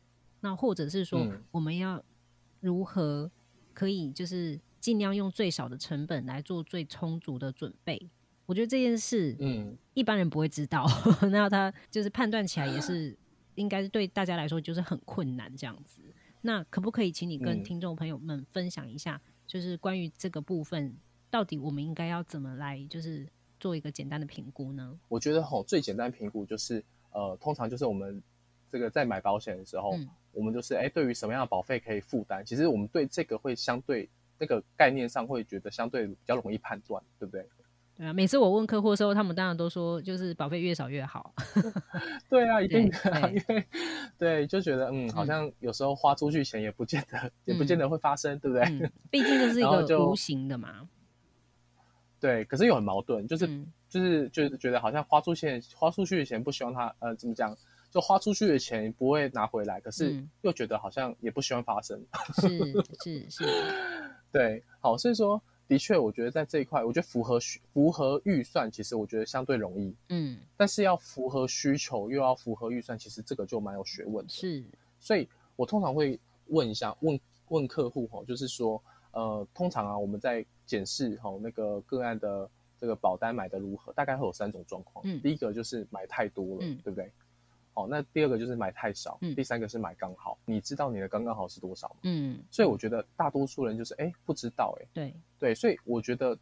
[0.40, 2.02] 那或者是说，我们要
[2.60, 3.30] 如何
[3.72, 8.10] 可以就是尽量用最少的成本来做最充足的准备？
[8.46, 10.87] 我觉得这件事，嗯，一般人不会知道，
[11.32, 13.16] 那他就是判断起来也是
[13.54, 16.02] 应该是对大家来说就是很困难这样子。
[16.42, 20.94] 那可不可以请你跟听众朋友们分享一下，就是关于这个部分，
[21.30, 23.26] 到底我们应该要怎么来就是？
[23.64, 24.94] 做一个简单的评估呢？
[25.09, 28.22] 我觉得吼，最简单评估就是，呃，通常就是我们
[28.70, 29.96] 这个在买保险的时候，
[30.33, 34.07] 我们就是哎，对于什么样的保费可以负担，其实我们对这个会相对
[34.38, 37.48] 那个概念上会觉得相对比较容易判断，对不对？
[37.96, 41.33] 对啊，每次我问客户的时候，他们当然都说就是保费越少越好。
[42.29, 43.66] 对啊，一定的，因为
[44.18, 48.90] 对就觉得嗯，好像有时候花出去钱也不见得也不见得会发生，对不对？
[49.11, 50.87] 毕竟这是一个无形的嘛。
[52.24, 53.46] 对，可是又很矛盾，就是
[53.87, 57.54] 就是就是觉得好像花出钱花出去的钱不希望他呃怎么讲，
[57.90, 62.02] 就花出去的钱不会拿回来，可是又觉得好像也不希望发生。
[62.40, 63.44] 是是是，
[64.32, 69.94] 对，好，所以说的确，我觉得在这一块，我觉得符合需符合预算，其实我觉得相对容易。
[70.08, 74.26] 嗯，但是要符合需求又要符合预算，其实这个就蛮有学问。
[74.30, 74.64] 是，
[74.98, 78.82] 所以我通常会问一下问问客户吼，就是说。
[79.16, 82.48] 呃，通常啊，我们在检视哈那个个案的
[82.79, 85.05] 这个保单买的如何，大概会有三种状况。
[85.07, 87.11] 嗯，第一个就是买太多了，对不对？
[87.72, 90.38] 好，那第二个就是买太少，第三个是买刚好。
[90.44, 91.96] 你知道你的刚刚好是多少吗？
[92.03, 94.87] 嗯，所以我觉得大多数人就是哎不知道哎。
[94.92, 96.38] 对对，所以我觉得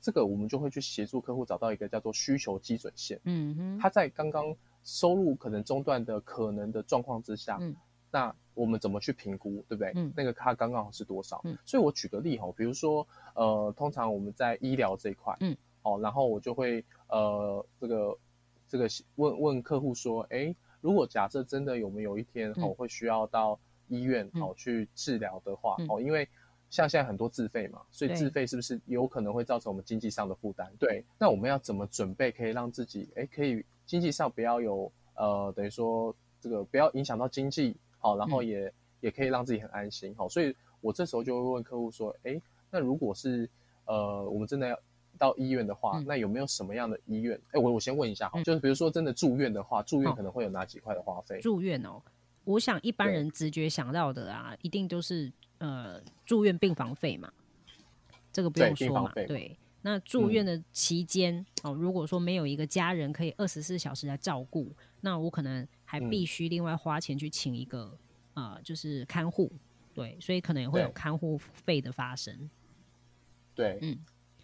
[0.00, 3.20] 这个我们就会去协助客户找到一个叫做需求基准线。
[3.24, 7.74] 嗯哼，他在刚刚收入可能中断的可能的状况之下，嗯，
[8.10, 8.34] 那。
[8.54, 9.92] 我们怎么去评估，对不对？
[9.94, 11.40] 嗯，那个它刚刚好是多少？
[11.44, 18.18] 嗯，所以我举个例哈，比如说，呃，通常我们在医疗这一块，嗯，哦，然后我就会呃，这个
[18.68, 18.86] 这个
[19.16, 26.28] 问问客户说，哎，如果假设真的有没有一天哦会需要到医院哦去治疗的话，哦，因为
[26.68, 30.70] 像现在很多自费嘛，所以自费是不是有可能会造成我们经济上的负担？
[30.78, 37.74] 对，那我们要怎么准备可以让自己哎可以经济上不要有呃等于说这个不要影响到经济？
[38.02, 40.12] 好，然后也也可以让自己很安心。
[40.16, 42.38] 好，所以我这时候就会问客户说：，哎，
[42.68, 43.48] 那如果是
[43.86, 44.76] 呃，我们真的要
[45.16, 47.40] 到医院的话，那有没有什么样的医院？
[47.52, 51.40] 哎，我我先问一下，哈，就是比如说真的住院的话，住院可能会有哪几块的花费？
[51.40, 52.02] 住院哦，
[52.42, 57.32] 我想一般人直觉想到的啊，一定都是呃住院病房费嘛，
[58.32, 59.12] 这个不用说嘛。
[59.14, 65.64] 对，那住院的期间哦，如果说没有一个家人可以二十四小时来照顾，那我可能。
[65.92, 67.98] 还必须另外花钱去请一个
[68.32, 69.52] 啊，就是看护，
[69.92, 72.48] 对，所以可能也会有看护费的发生。
[73.54, 73.98] 对，嗯，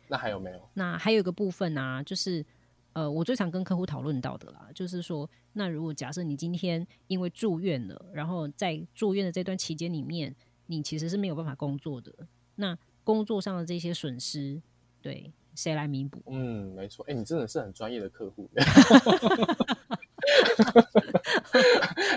[0.09, 0.69] 那还有没有？
[0.75, 2.45] 那还有一个部分呢，就是
[2.93, 12.13] 呃，我最常跟客户讨论到的啦，就是说，那如果假设你今天因为住院了，然后在住院的这段期间里面，你其实是没有办法工作的，
[12.57, 14.61] 那工作上的这些损失，
[15.01, 16.23] 对，谁来弥补？
[16.27, 18.51] 嗯，没错，哎，你真的是很专业的客户。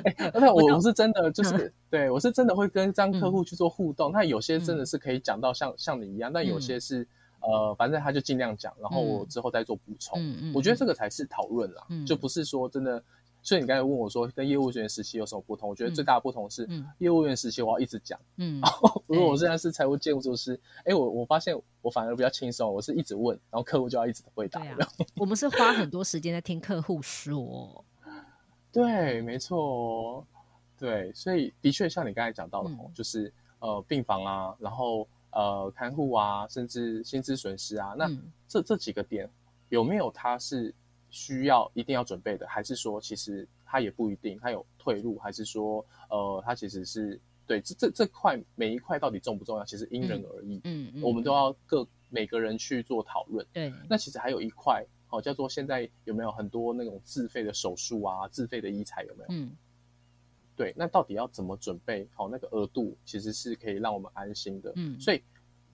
[0.03, 4.12] 哎， 那我我是真的就是，对我是真的会跟这样客户去做互动。
[4.12, 7.07] 那有些真的是可以讲到像像你一样，但有些是
[7.41, 10.19] 呃，反正他就尽量讲，然后我之后再做补充。
[10.19, 13.03] 嗯嗯，我觉得这个才是讨论啦，就不是说真的
[13.43, 15.67] 所以你刚才问我说跟业务员时期有什么不同？
[15.67, 18.62] 我觉得最大的不同是，业务员时期我要一直讲，嗯，
[19.07, 24.62] 如果我现在是财务建筑师，哎，我我发现我反而比较轻松，我是一直问，然后客户就要一直回答。
[25.17, 27.84] 我们是花很多时间在听客户说。
[28.71, 30.25] 对，没错，
[30.77, 38.10] 对，所以的确像你刚才讲到的，就是呃病房啊，然后呃看护啊，甚至薪资损失啊，那
[38.47, 39.29] 这这几个点
[39.69, 40.73] 有没有他是
[41.10, 53.45] 需要一定要准备的，还是说其实他也不一定，他有退路，还是说呃他其实是对这这这块每一块到底重不重要，其实因人而异，嗯嗯，我们都要各每个人去做讨论。
[53.51, 54.86] 对，那其实还有一块。
[55.12, 59.28] 哦，叫做现在有没有很多那种自费的手术啊，自费的医材有没有？
[59.30, 59.52] 嗯，
[60.56, 62.08] 对，那到底要怎么准备？
[62.13, 64.71] 好，那个额度其实是可以让我们安心的。
[64.78, 65.21] 嗯，所以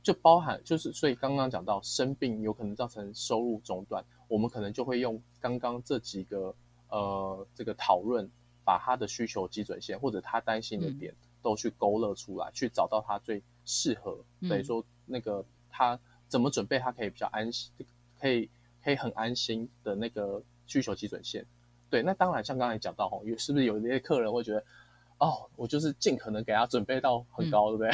[0.02, 6.56] 就包含就是，所以刚刚讲到生病有可能造成收入中断，我们可能就会用刚刚这几个
[6.90, 8.28] 呃这个讨论，
[8.66, 14.18] 把他的需求基准线或者他担心的点都去勾勒出来，去找到他最适合，
[14.50, 17.72] 等于说那个他怎么准备，他可以比较安心，
[18.20, 18.50] 可以。
[18.88, 21.46] 可以很安心的那个需求基准线，
[21.90, 24.64] 对，那当然像刚才讲到吼，有是不是有一些客人会觉得，
[25.18, 27.92] 哦，我就是尽可能给他准备到很高，对不对？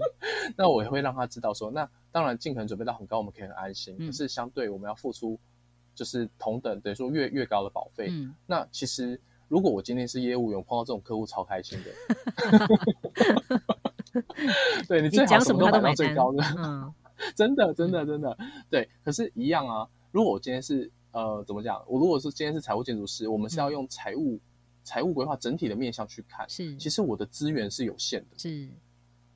[0.56, 3.98] 那我也会让他知道说，那当然尽可能准备到很高，我们可以很安心。
[3.98, 5.38] 可是相对我们要付出
[5.94, 8.10] 就是同等等于说越越高的保费。
[8.46, 11.90] 那其实如果我今天是业务员，碰到这种客户超开心的，
[14.88, 16.90] 对你最好什么都买到最高的，嗯，
[17.36, 18.38] 真的真的真的
[18.70, 18.88] 对。
[19.04, 19.86] 可是，一样啊。
[20.12, 21.82] 如果我今天是呃怎么讲？
[21.86, 24.38] 我如果是今天是财务建筑师，我们是要用财务
[24.82, 26.48] 财务规划整体的面向去看。
[26.48, 28.38] 是，其实我的资源是有限的。
[28.38, 28.68] 是，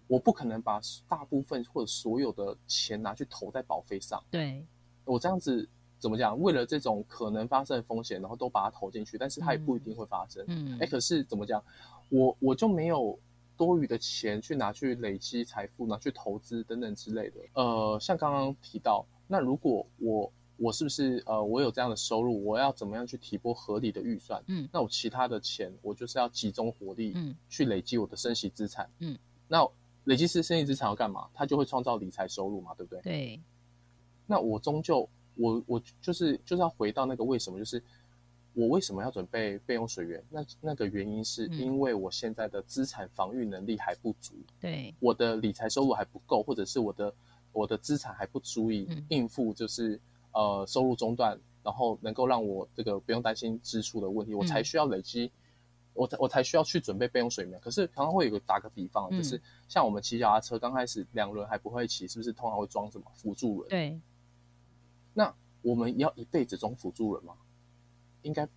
[0.07, 4.23] 我不可能把大部分或者所有的钱拿去投在保费上。
[4.31, 4.65] 对，
[5.05, 6.39] 我这样子怎么讲？
[6.41, 10.45] 为了这种可能发生的风险，然后都把它投进去，但是它也不一定会发生。
[10.49, 11.63] 嗯，哎，可是怎么讲？
[12.11, 13.19] 我我就没有
[13.57, 17.41] 多余的钱去拿去累积财富，拿去投资等等之类的。
[17.55, 24.41] 呃，像刚刚提到，那如果我我是不是呃，我有这样的收入，我要怎么样去提拨合理的预算？
[24.47, 29.69] 嗯，那我其他的钱，我就是要集中火力，嗯，去累积我的升息资产，嗯，那
[30.05, 31.29] 累积是升息资产要干嘛？
[31.35, 33.03] 它就会创造理财收入嘛，对不对？
[33.03, 33.41] 对。
[34.27, 37.83] 那我终究，我我就是就是要回到那个为什么，就是
[38.53, 40.23] 我为什么要准备备用水源？
[40.31, 47.13] 那那个原因是因为我现在的资产防御能力还不足，对，我的理财收入还不够，或者是我的
[47.53, 50.01] 我的资产还不足以应付，就是。
[50.35, 55.31] 呃，收入中断，然后能够让我这个不用担心支出的问题，我才需要累积，
[55.95, 57.59] 我才我才需要去准备备用水源。
[57.61, 63.69] 可是常常会有个打个比方，就是像我们骑脚踏车，刚开始两轮还不会骑，是不是通常会装什么辅助轮？
[63.69, 64.01] 对。
[65.13, 67.35] 那我们要一辈子装辅助轮吗？
[68.23, 68.49] 应该，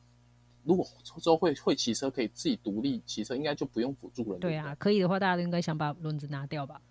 [0.63, 4.39] 如果之后会会骑车，可以自己独立骑车，应该就不用辅助轮。
[4.39, 6.81] 对啊，可以的话，大家都应该想把轮子拿掉吧。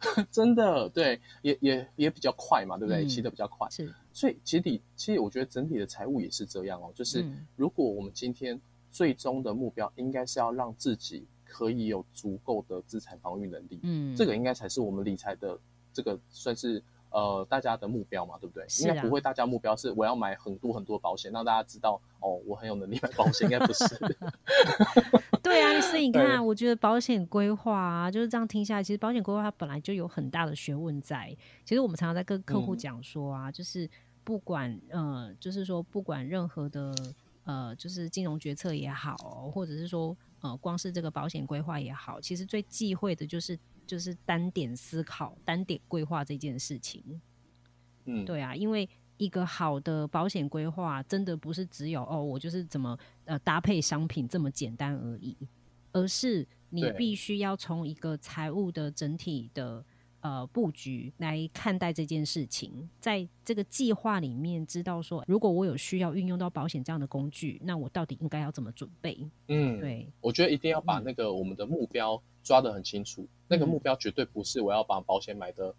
[0.30, 3.06] 真的，对，也也也比较快嘛，对不对？
[3.06, 3.92] 骑得比较快，是。
[4.14, 7.22] 所以其实，其实我觉得整体的财务也是这样哦，就是
[7.56, 8.58] 如果我们今天
[8.90, 15.58] 最终的目标应该是要让自己可以有足够的资产防御能力，嗯，这个应该才是我们理财的
[15.92, 16.82] 这个算是。
[17.14, 18.66] 呃，大家的目标嘛，对不对？
[18.80, 23.84] 应该不会，大家目标是我要买很多很多保险，让大家知道哦，我很有能力买保险，应该不是。
[25.40, 31.32] 对啊，所以你看，我觉得保险规划啊，就是这样听下来，其实保险规划它本来就有很大的学问在。
[31.64, 33.88] 其实我们常常在跟客户讲说啊，就是
[34.24, 36.92] 不管呃，就是说不管任何的
[37.44, 39.16] 呃，就是金融决策也好，
[39.54, 43.56] 或者是说呃，光是这个保险规划也好，其实最忌讳的就是。
[43.86, 47.20] 就是单点思考、单点规划这件事情，
[48.06, 55.36] 嗯，对啊，因为一个好的保险规划，真的不是只有哦，我就是怎么呃搭配商品这么简单而已，
[55.92, 59.84] 而是你必须要从一个财务的整体的
[60.20, 69.30] 呃布局来看待这件事情，在这个计划里面知道说，如果我有需要运用到保险这样的工具，那我到底应该要怎么准备？
[69.48, 72.20] 嗯，对，我觉得一定要把那个我们的目标。
[72.44, 75.74] 抓得很清楚，那个目标绝对不是我要把保险买的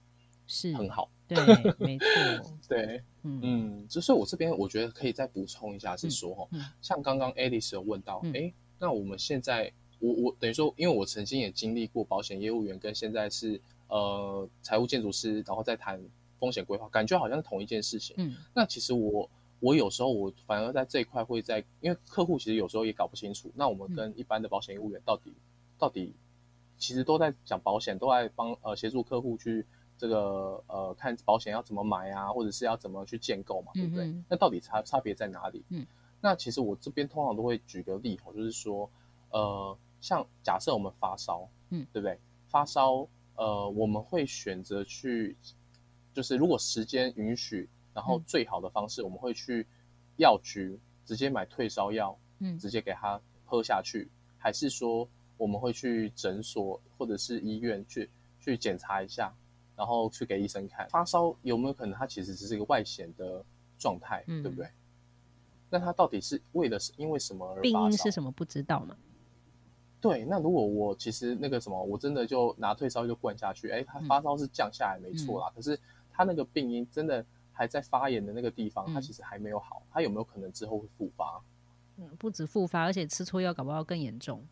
[0.47, 1.37] 是很好，对，
[1.77, 6.47] 没错，对，嗯，就是我这边我觉得可以再补充一下，是说哈，
[6.81, 15.99] 像刚刚 Alice 有问到，哎，那我们现在我我等于说，因为我曾经也经历过保险业务员，跟现在是呃财务建筑师，然后再谈
[16.39, 18.15] 风险规划，感觉好像是同一件事情。
[18.17, 25.33] 嗯，那其实我我有时候我反而在这一块会在，因为客户其实有时候也搞不清楚，那我们跟一般的保险业务员到底
[25.77, 26.13] 到底。
[26.77, 29.65] 其实都在讲保险，都在帮呃协助客户去
[29.97, 34.05] 这个呃看保险要怎么买啊，或者是要怎么去建构嘛，对不对？
[34.29, 35.63] 那到底差差别在哪里？
[35.69, 35.85] 嗯，
[36.21, 38.89] 那其实我这边通常都会举个例哈，就是说，
[39.29, 42.19] 呃，像假设我们发烧，嗯，对不对？
[42.47, 45.37] 发烧，呃，我们会选择去，
[46.13, 49.65] 就是如果时间允许，然后最好的方式，我们会去
[50.17, 55.07] 药局直接买退烧药，嗯，直接给他喝下去，还是说
[55.37, 59.33] 我们会去诊所或者是医院去去检查一下，
[59.75, 63.43] 然后去给医生看发烧有没有可能它其实只是一个外显的
[63.77, 64.67] 状态，对不对？
[65.69, 68.95] 那它到底是为了是因为什么而发病因是什么不知道嘛？
[69.99, 75.77] 对，那如果我其实那个什么，我真的就拿退烧就灌下去，哎，它发烧是降下来没错啦，可是
[76.13, 81.41] 它那个病因真的还在发炎的那个地方，它其实还没有好，它有没有可能之后会复发？
[81.97, 84.45] 嗯，不止复发，而且吃错药搞不好更严重，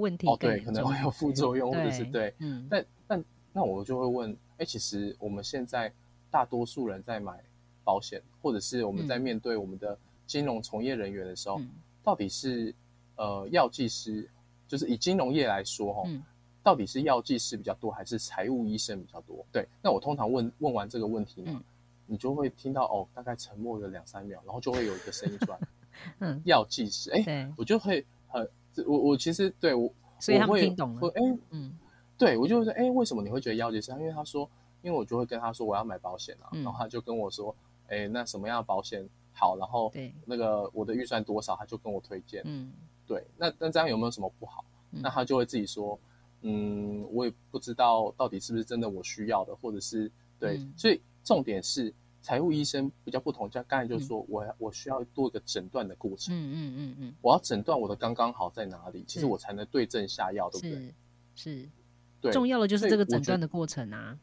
[0.00, 5.92] 问题哦，对，可能会有副作用或者是对，嗯，但但那我就会问，哎，其实我们现在
[6.30, 7.42] 大多数人在买
[7.84, 9.98] 保险，或者是我们在面对我们的。
[10.26, 11.60] 金融从业人员的时候，
[12.02, 12.74] 到底是
[13.14, 14.28] 呃药剂师，
[14.66, 16.02] 就是以金融业来说哈，
[16.64, 19.46] 到底是药剂师比较多，还是财务医生比较多？
[19.52, 21.62] 对，那我通常问问完这个问题呢，
[22.06, 25.58] 你就会听到哦，大概沉默了两三秒，然后就会有一个声音出来，
[26.18, 28.48] 嗯，药剂师，哎，我就会很，
[28.86, 31.76] 我我其实对我，所以他们听懂了，哎，嗯，
[32.18, 33.92] 对我就会说，哎，为什么你会觉得药剂师？
[33.92, 34.48] 因为他说，
[34.82, 37.54] 因为我就会跟他说我要买保险啊，然后他就跟我说，
[37.88, 39.08] 哎，那什么样的保险？
[39.32, 39.92] 好，然后
[40.24, 42.40] 那个我的预算多少，他就跟我推荐。
[42.46, 42.72] 嗯，
[43.06, 44.64] 对，那那这样有没有什么不好？
[44.88, 45.98] 那他就会自己说，
[46.40, 50.58] 嗯，我也不知道到底是不是真的我需要的，或者是对。
[50.74, 51.92] 所以重点是
[52.26, 56.34] 财务医生比较不同，像刚才就是说我我需要多一个诊断的过程。
[56.34, 60.94] 嗯嗯嗯嗯，我要诊断我的刚刚好在哪里，其实我才能对症下药，对不对？
[61.36, 61.68] 是，
[62.20, 64.18] 对，重要的就是这个诊断的过程啊。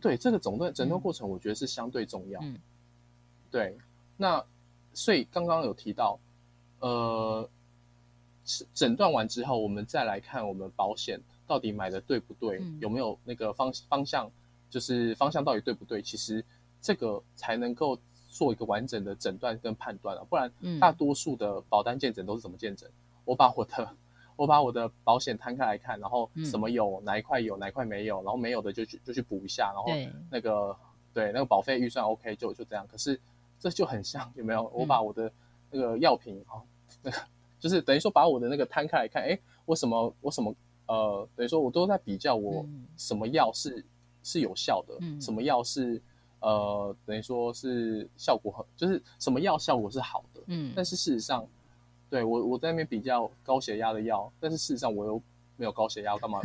[0.00, 2.40] 对，这个诊断诊断过程，我觉得是相对重要。
[2.42, 2.58] 嗯，
[3.52, 3.78] 对。
[4.16, 4.44] 那
[4.92, 6.18] 所以刚刚有提到，
[6.80, 7.48] 呃，
[8.74, 14.28] 诊断完之后，我们再来看我们保险到底买的对不对，有没有那个方方向，
[14.68, 16.02] 就是方向到底对不对？
[16.02, 16.44] 其实
[16.82, 22.90] 这个才能够做一个完整的诊断跟判断啊，不然大多数的保单见诊都是怎么见诊？
[23.24, 23.96] 我把我的
[24.36, 30.76] 我把我的保险摊开来看，然后什么有哪一块有哪一块没有，然后没有的就去就去补一下，然后那个
[31.14, 33.18] 对那个保费预算 OK 就就这样，可是。
[33.62, 34.68] 这就很像有没有？
[34.74, 35.30] 我把我的
[35.70, 36.58] 那个药品啊，
[37.00, 37.16] 那个
[37.60, 40.52] 就是等于说把我的那个摊开来看，哎，我什么我什么
[40.88, 42.66] 呃，等于说我都在比较我
[42.96, 43.84] 什么药是
[44.24, 46.02] 是有效的，什么药是
[46.42, 50.42] 呃等于说是效果很，就是什么药效果是好的。
[50.48, 51.46] 嗯，但是事实上，
[52.10, 55.22] 对我我在那边比较高血压的药，但是事实上我又。
[55.58, 56.40] 没有高血压，干嘛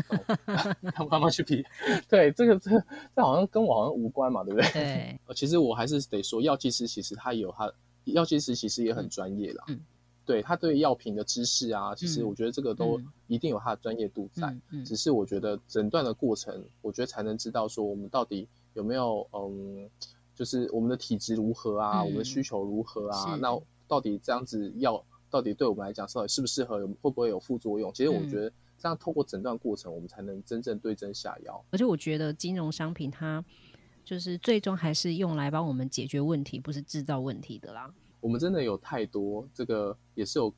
[0.93, 1.65] 干干嘛去比？
[2.09, 2.69] 对，这个这
[3.15, 4.69] 这好像跟我好像无关嘛，对不对？
[4.71, 5.19] 对。
[5.33, 7.71] 其实我还是得说，药剂师其实他有他，
[8.03, 9.63] 药剂师其实也很专业啦。
[9.69, 9.79] 嗯。
[10.25, 14.55] 对他对药品的知识啊，其实我觉得这个都一定有他的专业度在。
[14.71, 14.83] 嗯。
[14.85, 19.89] 只是我觉得诊断的过程，我觉得才能知道说我们到底有没有嗯，
[20.33, 23.35] 就是我们的体质如何啊，我们的需求如何啊？
[23.41, 27.91] 那到底这样子药到底对我们来讲到底适不适合，有会不会有副作用？
[27.93, 28.49] 其实我觉得。
[28.79, 31.65] 这样透过诊断过程，我们才能真正对症下药。
[31.71, 33.43] 而且我觉得金融商品它
[34.05, 37.91] 就是最终还是用来帮我们解决问题，不是制造问题的啦。
[38.19, 40.53] 我们真的有太多这个也是有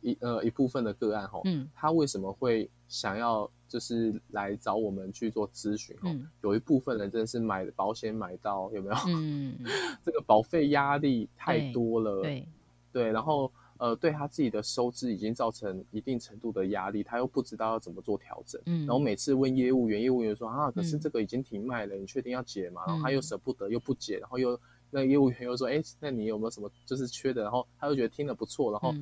[0.00, 5.96] 一呃一部分的个案哈，嗯，他为什么会想要就是来找我们去做咨询？
[6.02, 8.96] 嗯，有一部分人真的是买保险买到有没有？
[9.08, 9.58] 嗯，
[10.04, 12.48] 这个保费压力太多了，对
[12.92, 13.50] 对，然后。
[13.78, 18.58] 呃，对他自己的收支已经造成一定程度的压力，他又不知道要怎么做调整。
[18.64, 22.80] 嗯，然后每次问业务员，业务员说啊，可是这个已经停卖了，你确定要解吗？
[22.86, 24.58] 然后他又舍不得，又不解，然后又
[24.90, 27.42] 那业务员又说，哎，那你有没有什么就是缺的？
[27.42, 28.94] 然后他又觉得听得不错，然后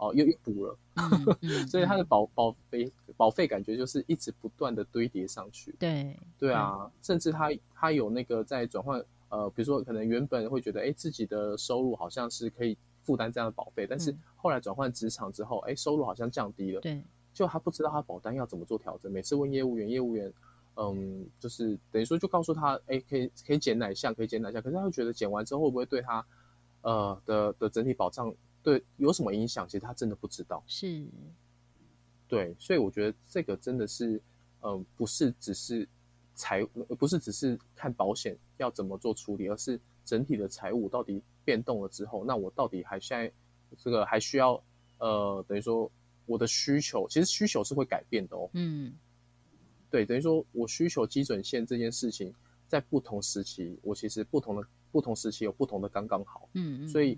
[0.00, 0.76] 哦又又补了，
[1.70, 5.72] 所以他的保保费保费感觉就是一直不断的堆叠上去。
[5.78, 12.76] 对对啊，甚至他他有那个在转换，呃，比如说可能原本会觉得，哎，自己的收入好像是可以。
[13.02, 16.80] 负担这样的保费，但是后来转换职场之后，哎，收入好像降低了。
[16.82, 19.10] 对，就他不知道他保单要怎么做调整。
[19.10, 20.30] 每次问业务员，业务员，
[20.76, 24.60] 嗯，就是等于说就告诉他，哎，可以可以减哪项，可以减哪项。
[24.60, 26.24] 可是他会觉得减完之后会不会对他，
[26.82, 28.32] 呃的的整体保障
[28.62, 29.66] 对有什么影响？
[29.66, 30.62] 其实他真的不知道。
[30.66, 31.06] 是，
[32.28, 34.20] 对，所以我觉得这个真的是，
[34.60, 35.88] 呃，不是只是
[36.34, 36.64] 财，
[36.98, 39.80] 不是只是看保险要怎么做处理，而是。
[40.02, 43.32] 整体的财务到底变动了之后，那我到底还现在
[43.78, 44.60] 这个还需要
[44.98, 45.88] 呃，等于说
[46.26, 48.50] 我的需求其实需求是会改变的哦。
[48.54, 48.92] 嗯，
[49.88, 52.34] 对，等于说我需求基准线这件事情，
[52.66, 56.48] 在不同时期，我其实不同的不同时期有不同的刚刚好。
[56.54, 56.88] 嗯嗯。
[56.88, 57.16] 所以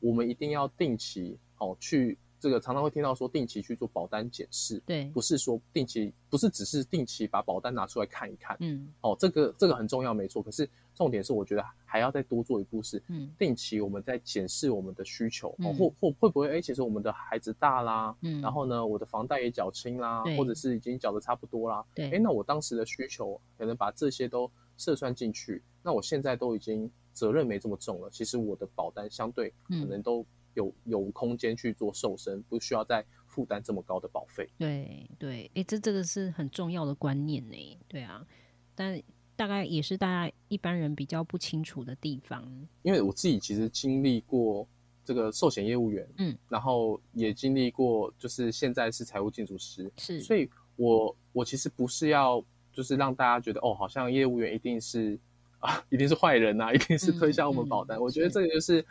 [0.00, 2.18] 我们一定要定期哦去。
[2.42, 10.42] 这个常常会听到说定期去做保单检视，对，不是说定期，不是只是定期把保单拿出来看一看，嗯，哦，这个这个很重要，没错。
[10.42, 30.26] 可是重点是，我觉得还要再多做一步，是，嗯，定期我们在检视我们的需求，哦，或或会不会，哎，其实我们的孩子大啦，嗯，然后呢，我的房贷也缴清啦，或者是已经缴的差不多啦，对，哎，那我当时的需求可能把这些都测算进去，那我现在都已经责任没这么重了，其实我的保单相对可能都。
[30.54, 34.50] 有有空间去做瘦身，不需要再负担这么高的保费。
[34.58, 37.78] 对对，哎，这这个是很重要的观念呢。
[37.86, 38.26] 对啊，
[38.74, 39.00] 但
[39.36, 42.44] 大概也是大家一般人比较不清楚的地方。
[42.82, 44.66] 因为我自己其实经历过
[45.04, 55.16] 这个寿险业务员，嗯，然后也经历过，就是现在是财务建筑师，是，所以我我其实不是要就是让大家觉得哦，好像业务员一定是。
[55.60, 56.72] 啊，一定是坏人呐！
[56.72, 58.00] 一定是推销我们保单。
[58.00, 58.84] 我觉得这个就是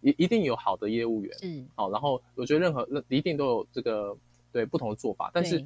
[0.00, 1.90] 一一定有好的业务员，嗯，好。
[1.90, 4.16] 然后我觉得任何任一定都有这个
[4.50, 5.62] 对不同的做法，但是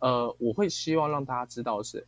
[0.00, 2.06] 呃，我会希望让大家知道的是，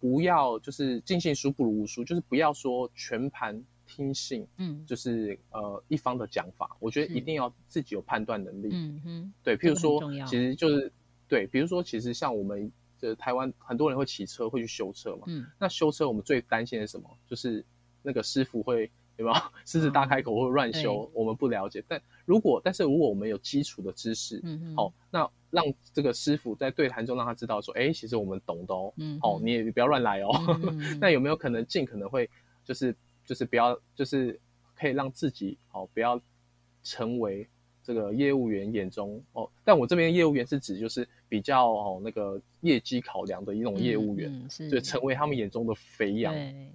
[0.00, 6.76] 不要就是尽信书不如无书，就是不要说全盘听信，嗯，就是呃一方的讲法。
[6.80, 9.56] 我觉得一定要自己有判断能力，嗯哼，对。
[9.56, 10.92] 譬如说，其实就是
[11.28, 12.72] 对，比如说，其实像我们。
[13.00, 15.24] 就台湾很多人会骑车，会去修车嘛。
[15.26, 17.08] 嗯，那修车我们最担心的是什么？
[17.26, 17.64] 就是
[18.02, 21.10] 那个师傅会有没有狮子大开口或乱修？
[21.14, 21.82] 我们不了解。
[21.88, 28.92] 但如果但是如果我们有基础的知识，嗯好，那让这个师傅在对谈中让他知道说，哎，其实我们懂的哦。
[28.96, 30.30] 嗯，哦，你也不要乱来哦。
[31.00, 32.28] 那有没有可能尽可能会
[32.64, 32.94] 就是
[33.24, 34.38] 就是不要就是
[34.74, 36.20] 可以让自己哦不要
[36.82, 37.48] 成为。
[37.90, 46.32] 这个业务员眼中哦，但我这边业务员是指就是比较哦那个业绩考量的一种业务员，就成为他们眼中的肥羊。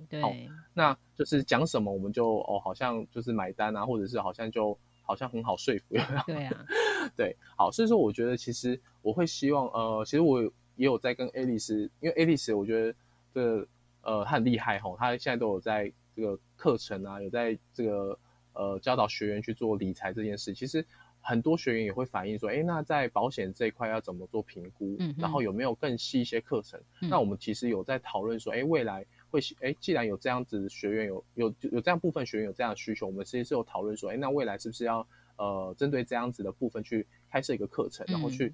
[0.10, 0.36] 对，好，
[0.74, 5.96] 那就是讲什么我们就哦好像就是买单啊，或者是好像就好像很好说服。
[6.28, 6.66] 对啊，
[7.16, 10.52] 对，好，所以说我觉得其实我会希望呃，其实我也
[10.86, 12.94] 有在跟 a 丽丝，因为 a 丽丝我觉得
[13.34, 13.68] 这个
[14.02, 18.20] 呃他很厉害吼，他现在都有在这个课程啊，有在这个
[18.52, 20.86] 呃教导学员去做理财这件事，其实。
[21.28, 24.96] 很多学员也会反映说，哎，那在保险这一块要怎么做评估？
[25.00, 26.80] 嗯，然后有没有更细一些课程？
[27.02, 35.08] 那我们其实有在讨论说，哎，未来会，哎，既然有这样子学员有有有这样部分学员有这样的需求，我们其实是有讨论说，哎，那未来是不是要
[35.38, 38.54] 呃针对这样子的部分去开设一个课程，然后去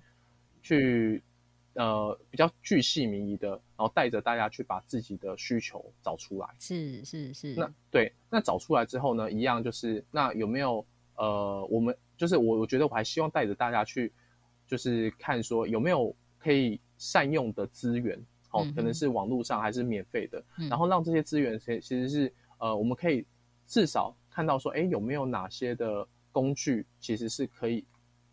[0.63, 1.21] 去
[1.73, 6.47] 呃比较具细民意的，然后带着大家去把自己的需求找出来。
[6.57, 7.53] 是是是。
[7.53, 10.85] 那对，那找出来之后呢，一样就是那有没有
[11.17, 11.93] 呃我们。
[12.21, 14.13] 就是我，我觉得我还希望带着大家去，
[14.67, 18.15] 就是看说有没有可以善用的资源，
[18.51, 23.25] 哦，可能是网络上还是免费的，然后让这些资源其其实是呃，我们可以
[23.65, 27.83] 至少看到说，哎，有没有哪些的工具其实是可以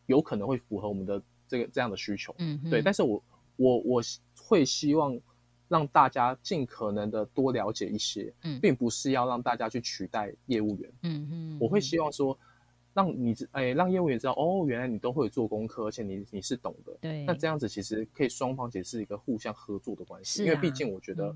[0.04, 2.82] 有可能会符合我们的这个这样的需求，嗯，对。
[2.82, 3.24] 但是我
[3.56, 4.02] 我我
[4.38, 5.18] 会希望
[5.66, 12.38] 让大家尽可能的多了解一些，嗯，并不是要让大家去取代业务员，嗯嗯，我会希望说。
[12.98, 16.92] 让你哎，让业务员知道哦，原来你都会做功课，而且你你是懂的。
[17.00, 20.38] 对，那这样子其实可以双方其实是一个互相合作的关系。
[20.38, 21.32] 是，因为毕竟我觉得，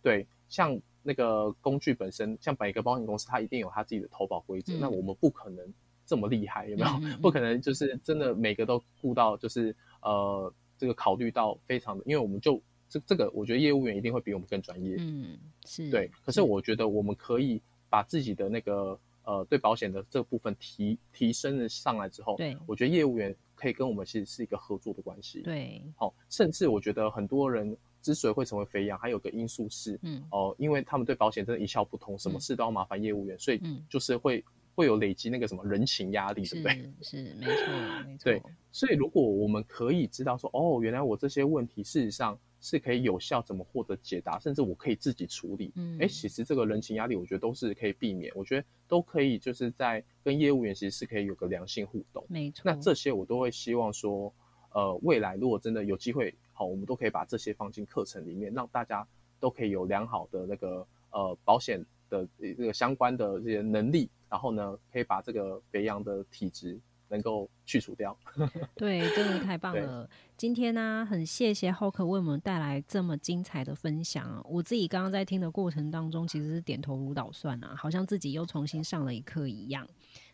[0.00, 4.72] 对，像那个工具本身，像每个保险公司，它一定有它自己的投保规则。
[4.78, 5.66] 那我们不可能
[6.06, 6.90] 这么厉害，有没有？
[7.18, 14.94] 不可能就是真的每个都顾到，就是呃，这个考虑到非常的，因为我们就这这个，我觉得业务员一定会比我们更专业。
[15.00, 15.36] 嗯，
[15.66, 16.08] 是对。
[16.24, 18.96] 可是我觉得我们可以把自己的那个。
[19.30, 25.40] 呃，对保险的这部分提提升了上来之后，对，我觉得业务员可以跟我们其实是一个合作的关系。
[25.42, 36.92] 对，好，甚至我觉得很多人之所以会成为肥羊，还有个因素是，嗯，哦，因为他们对保险真的一窍不通，什么事都要麻烦业务员，所以就是会会有累积那个什么人情压力，对不对？
[37.00, 37.64] 是，没错，
[38.04, 38.24] 没 错。
[38.24, 42.36] 对，所以如果我们可以知道说，哦，原来我这些问题事实上。
[42.60, 45.72] 是可以有效怎么获得解答，甚至我可以自己处理。
[45.76, 48.30] 嗯，哎，其实这个人情压力，我觉得都是可以避免。
[48.34, 52.24] 我觉得都可以，就是在跟业务员其实是可以有个良性互动。
[52.28, 52.62] 没错。
[52.64, 54.32] 那这些我都会希望说，
[54.72, 59.06] 呃，未来如果真的有机会，好，我们都可以把这些放进课程里面，让大家
[59.38, 66.78] 都可以有良好的那个呃保险的这个相关的这些能力，然后呢，可以把这个肥羊的体质。
[67.10, 68.16] 能够去除掉，
[68.76, 70.08] 对，真的太棒了。
[70.36, 74.42] 今天呢，很谢谢 Hawk 为我们带来这么精彩的分享。
[74.48, 79.86] 我自己刚刚在听的过程当中，其实是点头如捣蒜啊，好像自己又重新上了一课一样。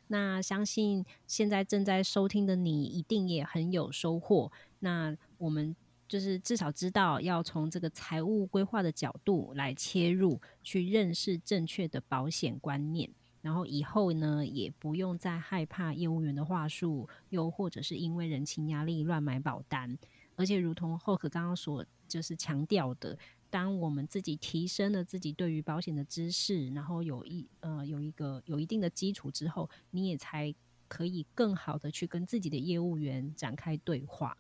[0.08, 4.52] 那相信现在正在收听的你，一定也很有收获。
[4.78, 5.74] 那我们
[6.06, 13.10] 就是至少知道要从这个财务规划的角度来切入，去认识正确的保险观念。
[13.42, 19.96] 然后以后呢，也不用再害怕业务员的话术，又或者是因为人情压力乱买保单。
[20.34, 23.16] 而且，如同后可刚刚所就是强调的，
[23.48, 30.54] 当我们自己提升了自己对于保险的知识，然后有一呃有一个有一定的基础之后，你也才
[30.88, 34.36] 可以更好的去跟自己的业务员展开对话。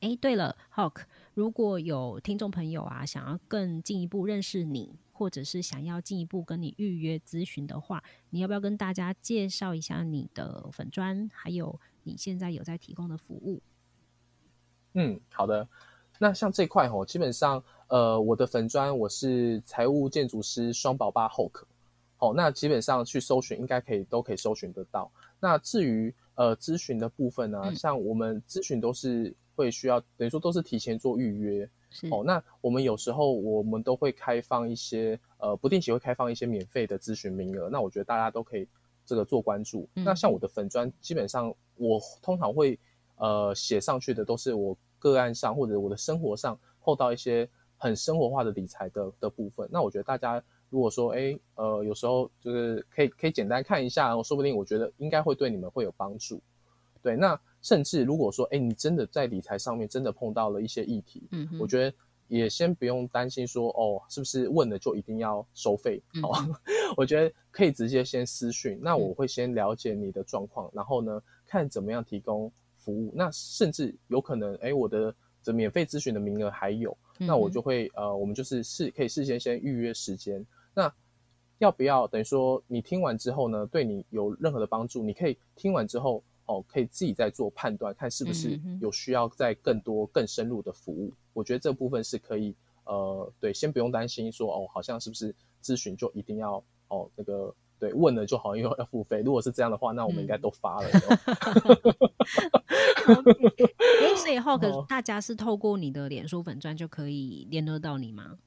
[0.00, 1.02] 哎，对了，Hawk，
[1.34, 13.60] 如果有听众朋友啊，想要更进一步认识你，或者是想要进一步跟你预约咨询的话，你要不要跟大家介绍一下你的粉砖，还有你现在有在提供的服务？
[14.92, 15.68] 嗯，好的。
[16.20, 21.62] 那像这块哦，基本上，呃，我的粉砖我是财务建筑师双宝爸 Hawk，
[22.18, 25.10] 哦，那基本上去搜寻应该可以都可以搜寻得到。
[25.40, 29.34] 那至于呃咨询的部分呢，像我们咨询都是。
[29.58, 31.68] 会需要等于说都是提前做预约
[32.12, 32.22] 哦。
[32.24, 37.68] 那我们有时候我们都会开放一些呃不定期会开放一些免费的咨询名额。
[37.68, 38.68] 那我觉得大家都可以
[39.04, 39.88] 这个做关注。
[39.94, 42.78] 那像我的粉砖，基本上我通常会
[43.16, 49.68] 呃写上去的都是我个案上或者我的生活上碰到一些很生活化的理财的的部分。
[49.72, 56.40] 那我觉得大家如果说哎呃有时候就是可以可以简单看一下，说不定我觉得应该会对你们会有帮助。
[57.02, 57.38] 对，那。
[57.60, 61.92] 甚至如果说，哎，你真的在理财上面真的碰到了一些议题，嗯，我觉得
[62.28, 66.00] 也先不用担心说，哦，是不是问了就一定要收费？
[66.22, 66.30] 好，
[66.96, 73.10] 我觉得可以直接先私讯，那我会先了解你的状况，然后呢，看怎么样提供服务。
[73.12, 75.12] 那甚至有可能，哎，我的
[75.42, 80.46] 这免费咨询的名额还有，那我就会，呃，我们就是事可以事先先预约时间。
[80.78, 80.94] 那
[81.58, 86.22] 要不要等于说你听完之后呢，对你有任何的帮助，你可以听完之后。
[86.50, 91.12] 哦，可以自己再做判断，看是不是有需要在更多、更深入的服务。
[91.34, 92.54] 我觉得这部分是可以，
[92.86, 99.20] 呃，对，先不用担心说，哦，好像是不是咨询就一定要，哦，那个，对，问了就好像又要付费。
[99.20, 100.88] 如果是这样的话，那我们应该都发了。
[104.00, 108.38] 哎， 所以 Hawk， 大家是透过你的脸书粉钻就可以联络到你吗？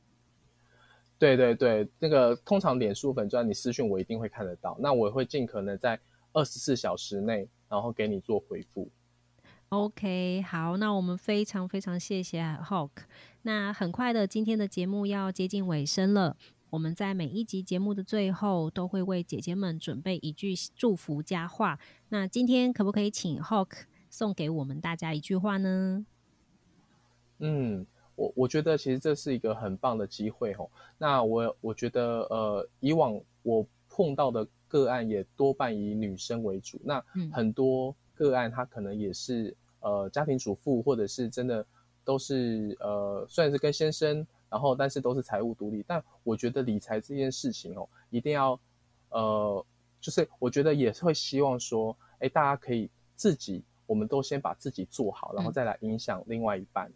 [1.22, 6.00] 对对对，那个通常脸书粉钻你私讯我一定会看得到，那我会尽可能在
[6.34, 7.48] 二十四小时内。
[7.72, 8.90] 然后给你做回复。
[9.70, 12.90] OK，好，那我们非常非常谢谢 Hawk。
[13.44, 16.36] 那很快的，今天的节目要接近尾声了。
[16.72, 21.80] 我们在每一集节目的最后，都会为姐姐们准备一句祝福佳话。
[22.10, 26.06] 那今天可不可以请 Hawk 送给我们大家一句话呢？
[27.40, 27.88] 嗯，
[28.22, 30.70] 我我觉得其实这是一个很棒的机会哦。
[30.98, 34.48] 那我我觉得呃，以往我碰到的。
[34.72, 41.66] 个案也多半以女生为主，那很多个案她可能也是呃家庭主妇，或者是真的
[42.06, 45.84] 都是呃虽然是跟先生，然后但是都是财务独立。
[45.86, 48.58] 但我觉得理财这件事情哦，一定要
[49.10, 49.66] 呃，
[50.00, 56.90] 就是我觉得也会希望说，哎，大家可以自己，我们都先把自己做好，然后再来影响另外一半。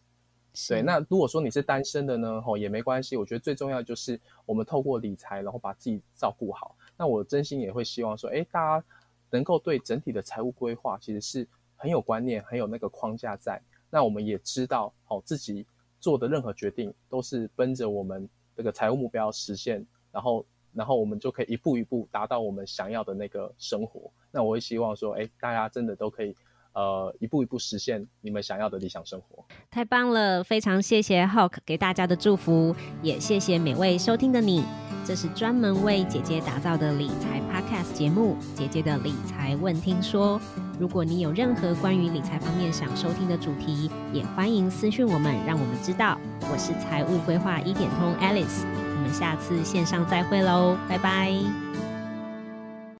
[0.69, 3.17] 对，那如果说你是单身的呢，吼也没关系。
[3.17, 6.75] 我觉得最重要就是我们透过理财，然后把自己照顾好。
[6.97, 8.85] 那我真心也会希望说，哎，大家
[9.29, 13.61] 能够对整体的财务规划其实是很有观念、很有那个框架在。
[13.89, 15.65] 那我们也知道，哦，自己
[15.99, 24.09] 做的任何决定都是奔着我们这个财务目标实现，然后，然后我们就可以一步一步达到我们想要的那个生活。
[24.31, 26.35] 那我会希望说，哎，大家真的都可以。
[26.75, 30.43] 呃，一步一步实现你们想要的理想生活，太棒了！
[30.43, 34.63] 非常谢谢 Hawk 给大家的祝福，也谢谢每位收听的你。
[35.05, 40.39] 这是专门为姐姐打造的理财 Podcast 节目《姐姐的理财问听说》。
[40.79, 46.19] 如果你有任何关于理财方面想收听的主题，也欢迎私讯我们，让我们知道。
[46.51, 51.84] 我是财务规划一点通 Alice，我们下次线上再会喽，拜拜。